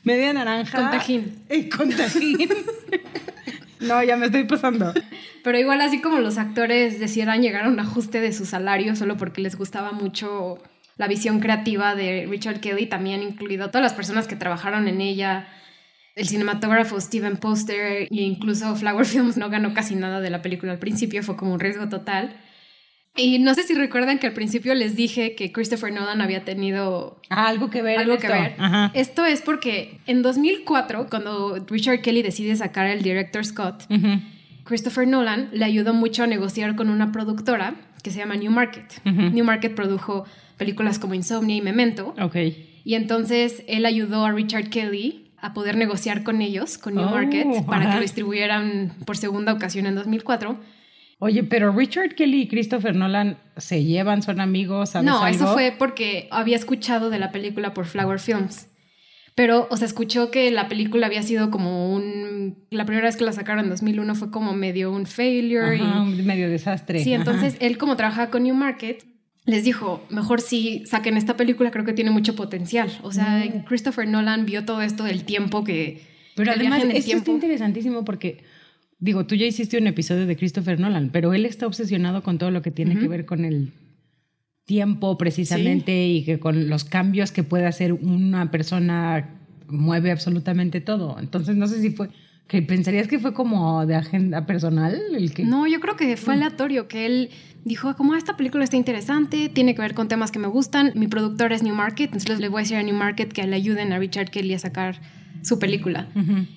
[0.04, 0.78] media naranja.
[0.78, 1.44] Con tajín.
[1.50, 2.50] Y con tajín.
[3.82, 4.94] No, ya me estoy pasando.
[5.44, 9.16] Pero igual así como los actores decidieran llegar a un ajuste de su salario solo
[9.16, 10.62] porque les gustaba mucho
[10.98, 15.48] la visión creativa de Richard Kelly, también incluido todas las personas que trabajaron en ella,
[16.16, 20.74] el cinematógrafo Steven Poster e incluso Flower Films no ganó casi nada de la película
[20.74, 22.36] al principio, fue como un riesgo total.
[23.16, 27.20] Y no sé si recuerdan que al principio les dije que Christopher Nolan había tenido
[27.30, 27.99] ah, algo que ver.
[27.99, 28.55] Algo que ver.
[28.93, 33.84] Esto es porque en 2004, cuando Richard Kelly decide sacar el director Scott,
[34.64, 38.86] Christopher Nolan le ayudó mucho a negociar con una productora que se llama New Market.
[39.03, 40.26] New Market produjo
[40.57, 42.14] películas como Insomnia y Memento.
[42.22, 42.82] Okay.
[42.86, 47.12] Y entonces él ayudó a Richard Kelly a poder negociar con ellos, con New oh,
[47.12, 50.57] Market, para que lo distribuyeran por segunda ocasión en 2004
[51.22, 55.76] Oye, pero Richard Kelly y Christopher Nolan se llevan, son amigos, ¿sabes No, eso fue
[55.78, 58.68] porque había escuchado de la película por Flower Films.
[59.36, 62.58] Pero, o sea, escuchó que la película había sido como un...
[62.72, 65.78] La primera vez que la sacaron en 2001 fue como medio un failure.
[65.78, 67.04] y, un medio desastre.
[67.04, 69.06] Sí, entonces él como trabaja con New Market,
[69.46, 72.92] les dijo, mejor si saquen esta película, creo que tiene mucho potencial.
[73.02, 73.64] O sea, mm.
[73.66, 76.02] Christopher Nolan vio todo esto del tiempo que...
[76.36, 78.44] Pero además, esto está interesantísimo porque
[79.00, 82.52] digo, tú ya hiciste un episodio de Christopher Nolan, pero él está obsesionado con todo
[82.52, 83.72] lo que tiene que ver con el
[84.66, 89.38] tiempo precisamente y que con los cambios que puede hacer una persona
[89.68, 91.18] mueve absolutamente todo.
[91.20, 92.10] Entonces no sé si fue
[92.50, 96.34] que pensarías que fue como de agenda personal el que No, yo creo que fue
[96.34, 97.30] aleatorio que él
[97.64, 101.08] dijo, como esta película está interesante, tiene que ver con temas que me gustan, mi
[101.08, 103.93] productor es New Market, entonces le voy a decir a New Market que le ayuden
[103.93, 105.00] a Richard Kelly a sacar
[105.43, 106.08] su película.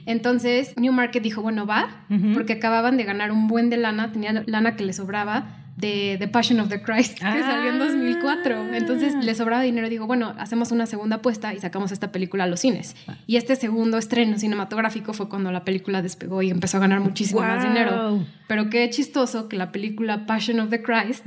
[0.06, 4.44] Entonces, New Market dijo, bueno, va, porque acababan de ganar un buen de lana, tenía
[4.46, 8.56] lana que le sobraba de The Passion of the Christ, que salió en 2004.
[8.56, 8.76] Ah.
[8.76, 9.88] Entonces, le sobraba dinero.
[9.88, 12.94] Digo, bueno, hacemos una segunda apuesta y sacamos esta película a los cines.
[13.06, 13.16] Ah.
[13.26, 17.40] Y este segundo estreno cinematográfico fue cuando la película despegó y empezó a ganar muchísimo
[17.40, 18.24] más dinero.
[18.46, 21.26] Pero qué chistoso que la película Passion of the Christ,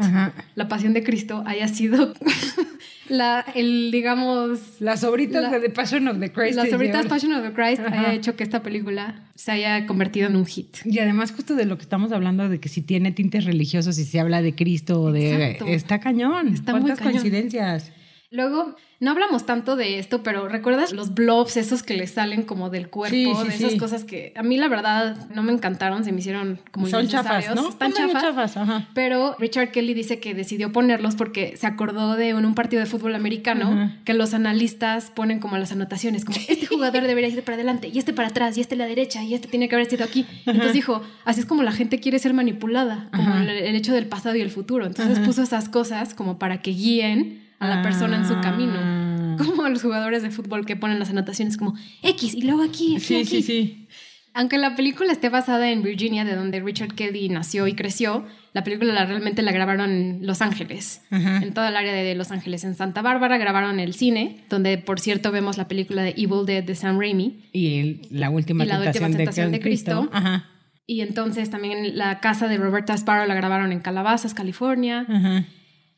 [0.56, 2.14] La Pasión de Cristo, haya sido
[3.10, 4.60] la, el, digamos...
[4.80, 6.56] Las sobritas de The Passion of the Christ.
[6.56, 10.36] Las sobritas Passion of the Christ ha hecho que esta película se haya convertido en
[10.36, 10.78] un hit.
[10.86, 14.06] Y además justo de lo que estamos hablando, de que si tiene tintes religiosos y
[14.06, 15.58] se habla de Cristo o de...
[15.68, 16.53] Está cañón.
[16.53, 17.91] Está ¿Cuántas coincidencias?
[18.36, 22.70] Luego, no hablamos tanto de esto, pero ¿recuerdas los blobs esos que le salen como
[22.70, 23.44] del cuerpo?
[23.44, 26.88] de esas cosas que a mí la verdad no me encantaron, se me hicieron como
[26.88, 27.70] Son chafas, ¿no?
[27.70, 28.58] Están chafas.
[28.94, 33.16] Pero Richard Kelly dice que decidió ponerlos porque se acordó de un, partido de fútbol
[33.16, 37.88] americano que los analistas ponen como las anotaciones, como este jugador debería ir para adelante
[37.88, 40.04] y este para atrás y este a la derecha y este tiene que haber sido
[40.04, 40.26] aquí.
[40.46, 44.08] Entonces dijo, así es como la gente quiere ser manipulada, como el, el, hecho del
[44.08, 44.86] pasado y el futuro.
[44.86, 48.76] Entonces puso esas cosas como para que guíen a la persona en su camino.
[48.78, 49.36] Ah.
[49.38, 53.06] Como los jugadores de fútbol que ponen las anotaciones como X y luego aquí, aquí,
[53.06, 53.88] sí, Sí, sí.
[54.38, 58.66] Aunque la película esté basada en Virginia, de donde Richard Kelly nació y creció, la
[58.66, 62.66] película realmente la grabaron en Los Ángeles, en toda el área de Los Ángeles.
[62.66, 66.66] En Santa Bárbara grabaron el cine, donde por cierto vemos la película de Evil Dead
[66.66, 67.45] de Sam Raimi.
[67.53, 70.12] Y la última, tentación, de, Cristo.
[70.86, 75.06] Y entonces también la casa de Roberta Sparrow la grabaron en Calabazas, California.
[75.08, 75.45] Ajá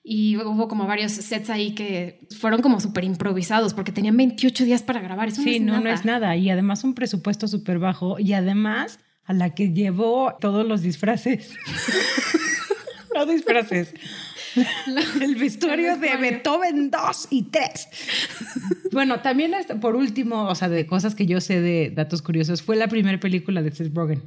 [0.10, 4.82] y hubo como varios sets ahí que fueron como súper improvisados porque tenían 28 días
[4.82, 5.28] para grabar.
[5.28, 6.36] Eso sí, no, es, no, no es nada.
[6.38, 11.54] Y además un presupuesto súper bajo y además a la que llevó todos los disfraces.
[13.14, 13.94] no disfraces.
[15.22, 17.88] el vestuario de Beethoven 2 y 3.
[18.94, 22.78] bueno, también por último, o sea, de cosas que yo sé de datos curiosos, fue
[22.78, 24.24] la primera película de Seth Rogen.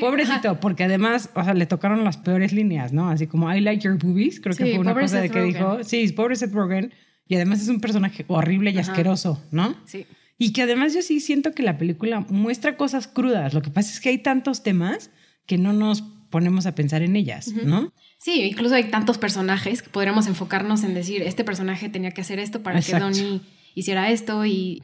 [0.00, 3.08] Pobrecito, porque además, o sea, le tocaron las peores líneas, ¿no?
[3.08, 6.06] Así como I like your boobies, creo que fue una cosa de que dijo, sí,
[6.12, 6.92] pobre Seth Rogen,
[7.26, 9.76] y además es un personaje horrible y asqueroso, ¿no?
[9.84, 10.06] Sí.
[10.38, 13.54] Y que además yo sí siento que la película muestra cosas crudas.
[13.54, 15.10] Lo que pasa es que hay tantos temas
[15.46, 17.92] que no nos ponemos a pensar en ellas, ¿no?
[18.18, 22.38] Sí, incluso hay tantos personajes que podríamos enfocarnos en decir, este personaje tenía que hacer
[22.38, 23.40] esto para que Donnie
[23.74, 24.82] hiciera esto y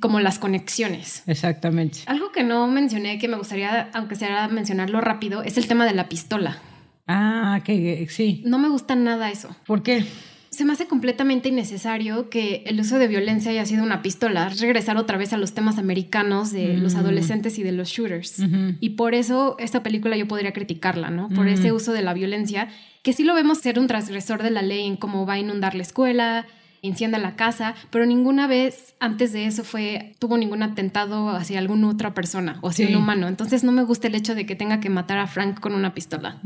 [0.00, 1.22] como las conexiones.
[1.26, 2.00] Exactamente.
[2.06, 5.94] Algo que no mencioné que me gustaría, aunque sea mencionarlo rápido, es el tema de
[5.94, 6.58] la pistola.
[7.06, 8.42] Ah, que sí.
[8.46, 9.54] No me gusta nada eso.
[9.66, 10.04] ¿Por qué?
[10.50, 14.48] Se me hace completamente innecesario que el uso de violencia haya sido una pistola.
[14.50, 16.98] Regresar otra vez a los temas americanos de los mm.
[16.98, 18.36] adolescentes y de los shooters.
[18.78, 21.28] Y por eso esta película yo podría criticarla, ¿no?
[21.28, 22.68] Por ese uso de la violencia,
[23.02, 25.74] que sí lo vemos ser un transgresor de la ley en cómo va a inundar
[25.74, 26.46] la escuela,
[26.88, 31.88] encienda la casa, pero ninguna vez antes de eso fue, tuvo ningún atentado hacia alguna
[31.88, 33.28] otra persona o hacia un humano.
[33.28, 35.94] Entonces no me gusta el hecho de que tenga que matar a Frank con una
[35.94, 36.40] pistola.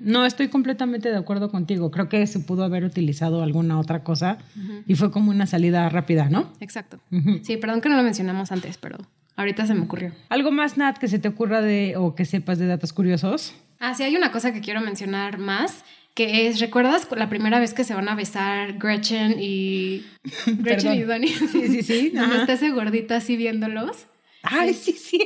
[0.00, 1.90] No, estoy completamente de acuerdo contigo.
[1.90, 4.38] Creo que se pudo haber utilizado alguna otra cosa
[4.86, 6.52] y fue como una salida rápida, ¿no?
[6.60, 6.98] Exacto.
[7.42, 8.98] Sí, perdón que no lo mencionamos antes, pero
[9.36, 10.12] ahorita se me ocurrió.
[10.28, 13.54] ¿Algo más, Nat, que se te ocurra de o que sepas de datos curiosos?
[13.80, 15.84] Ah, sí, hay una cosa que quiero mencionar más
[16.14, 20.06] que es, ¿recuerdas la primera vez que se van a besar Gretchen y
[20.46, 21.34] Gretchen y Donnie?
[21.34, 22.10] Sí, sí, sí.
[22.14, 24.06] Donde está ese gordito así viéndolos.
[24.42, 25.18] ¡Ay, sí, sí!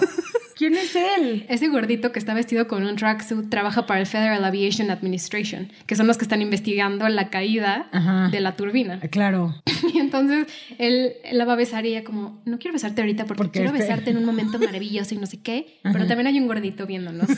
[0.56, 1.44] ¿Quién es él?
[1.48, 5.96] Ese gordito que está vestido con un tracksuit trabaja para el Federal Aviation Administration, que
[5.96, 7.90] son los que están investigando la caída
[8.32, 8.98] de la turbina.
[9.10, 9.54] Claro.
[9.92, 10.46] Y entonces
[10.78, 13.80] él, la va a besar y ella como, no quiero besarte ahorita porque, quiero este
[13.80, 17.28] besarte en un momento maravilloso y no sé qué, pero también hay un gordito viéndonos.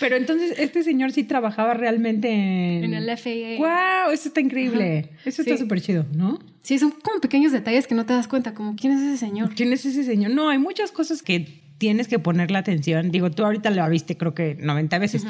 [0.00, 2.84] Pero entonces este señor sí trabajaba realmente en...
[2.84, 3.58] En el FAA.
[3.58, 4.12] ¡Wow!
[4.12, 5.10] Eso está increíble.
[5.24, 6.40] Eso está súper chido, ¿no?
[6.62, 9.54] Sí, son como pequeños detalles que no te das cuenta, como ¿quién es ese señor?
[9.54, 10.32] ¿Quién es ese señor?
[10.32, 13.10] No, hay muchas cosas que tienes que ponerle atención.
[13.10, 15.26] Digo, tú ahorita la viste creo que 90 veces.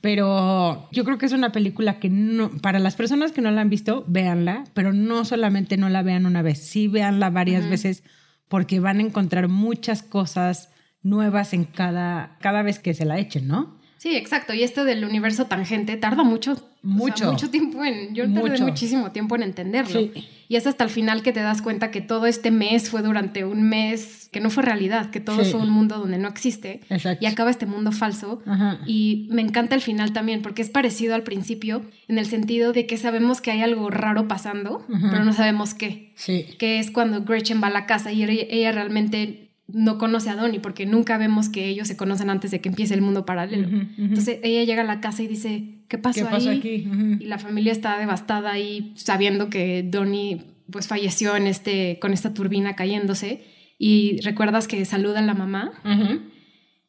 [0.00, 3.62] Pero yo creo que es una película que no, para las personas que no la
[3.62, 8.02] han visto, véanla, pero no solamente no la vean una vez, sí véanla varias veces
[8.48, 10.68] porque van a encontrar muchas cosas
[11.04, 13.84] nuevas en cada, cada vez que se la echen, ¿no?
[14.04, 14.52] Sí, exacto.
[14.52, 18.14] Y esto del universo tangente tarda mucho, mucho, mucho tiempo en.
[18.14, 20.10] Yo tardé muchísimo tiempo en entenderlo.
[20.46, 23.46] Y es hasta el final que te das cuenta que todo este mes fue durante
[23.46, 26.82] un mes que no fue realidad, que todo fue un mundo donde no existe.
[27.18, 28.42] Y acaba este mundo falso.
[28.86, 32.86] Y me encanta el final también, porque es parecido al principio, en el sentido de
[32.86, 36.12] que sabemos que hay algo raro pasando, pero no sabemos qué.
[36.14, 36.44] Sí.
[36.58, 40.60] Que es cuando Gretchen va a la casa y ella realmente no conoce a Donnie
[40.60, 43.68] porque nunca vemos que ellos se conocen antes de que empiece el mundo paralelo.
[43.98, 46.48] Entonces ella llega a la casa y dice, ¿qué pasó, ahí?
[46.48, 46.88] aquí?
[47.20, 52.34] Y la familia está devastada ahí sabiendo que Donnie pues falleció en este, con esta
[52.34, 53.44] turbina cayéndose
[53.78, 55.72] y recuerdas que saluda a la mamá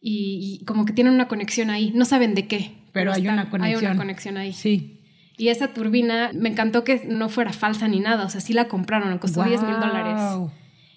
[0.01, 2.73] y, como que tienen una conexión ahí, no saben de qué.
[2.91, 3.79] Pero, hay una conexión.
[3.79, 4.53] Hay una conexión ahí.
[4.53, 5.01] Sí.
[5.37, 8.67] Y esa turbina, me encantó que no fuera falsa ni nada, o sea, sí la
[8.67, 10.51] compraron, costó 10 mil dólares.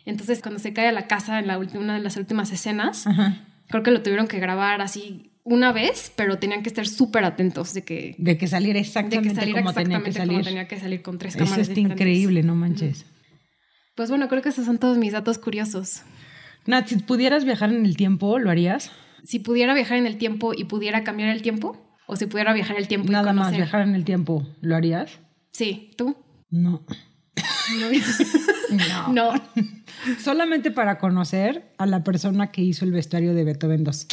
[0.08, 3.04] Entonces, cuando se cae a la casa en la una de las últimas escenas,
[3.68, 7.74] creo que lo tuvieron que grabar así una vez, pero tenían que estar súper atentos
[7.74, 8.14] de que...
[8.16, 10.44] De que saliera exactamente, como, tenía que salir.
[10.44, 13.04] tenía que salir con tres cámaras Eso está increíble, no manches.
[13.94, 16.02] Pues bueno, creo que esos son todos mis datos curiosos.
[16.64, 18.90] Nat, si pudieras viajar en el tiempo, ¿lo harías?
[19.24, 22.76] Si pudiera viajar en el tiempo y pudiera cambiar el tiempo, o si pudiera viajar
[22.76, 25.18] en el tiempo Nada y más viajar en el tiempo, ¿lo harías?
[25.50, 26.16] Sí, ¿tú?
[26.48, 26.86] No.
[28.70, 29.12] No.
[29.12, 29.32] no.
[30.22, 34.06] Solamente para conocer a la persona que hizo el vestuario de Beethoven 2.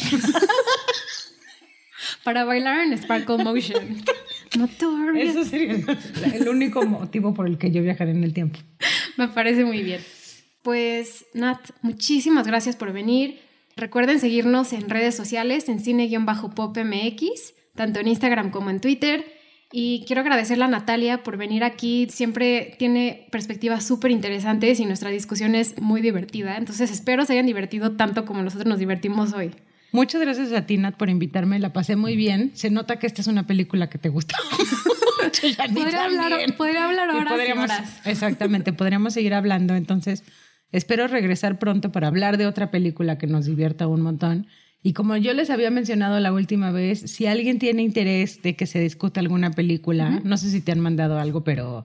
[2.24, 4.02] para bailar en Sparkle Motion.
[5.16, 5.76] Eso sería
[6.34, 8.58] el único motivo por el que yo viajaré en el tiempo.
[9.16, 10.00] Me parece muy bien.
[10.62, 13.40] Pues Nat, muchísimas gracias por venir.
[13.76, 19.35] Recuerden seguirnos en redes sociales en cine-popmx, tanto en Instagram como en Twitter.
[19.72, 22.06] Y quiero agradecerle a Natalia por venir aquí.
[22.10, 26.56] Siempre tiene perspectivas súper interesantes y nuestra discusión es muy divertida.
[26.56, 29.52] Entonces espero se hayan divertido tanto como nosotros nos divertimos hoy.
[29.92, 31.58] Muchas gracias a ti, Nat, por invitarme.
[31.58, 32.52] La pasé muy bien.
[32.54, 34.36] Se nota que esta es una película que te gusta.
[35.74, 39.74] podría, hablar, podría hablar horas Exactamente, podríamos seguir hablando.
[39.74, 40.24] Entonces,
[40.72, 44.46] espero regresar pronto para hablar de otra película que nos divierta un montón.
[44.86, 48.66] Y como yo les había mencionado la última vez, si alguien tiene interés de que
[48.66, 51.84] se discuta alguna película, no sé si te han mandado algo, pero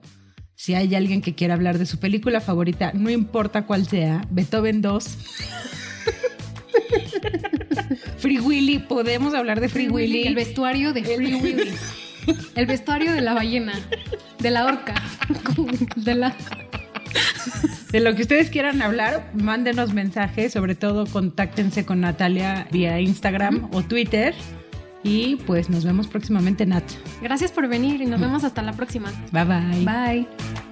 [0.54, 4.82] si hay alguien que quiera hablar de su película favorita, no importa cuál sea, Beethoven
[4.82, 5.04] 2.
[8.18, 10.22] Free Willy, podemos hablar de Free, Willy.
[10.22, 11.70] El vestuario de Free Willy.
[12.54, 13.72] El vestuario de la ballena,
[14.38, 14.94] de la orca,
[15.96, 16.36] de la...
[17.92, 23.68] De lo que ustedes quieran hablar, mándenos mensajes, sobre todo contáctense con Natalia vía Instagram
[23.72, 24.34] o Twitter.
[25.04, 26.84] Y pues nos vemos próximamente, Nat.
[27.20, 29.12] Gracias por venir y nos vemos hasta la próxima.
[29.30, 29.84] Bye bye.
[29.84, 30.71] Bye.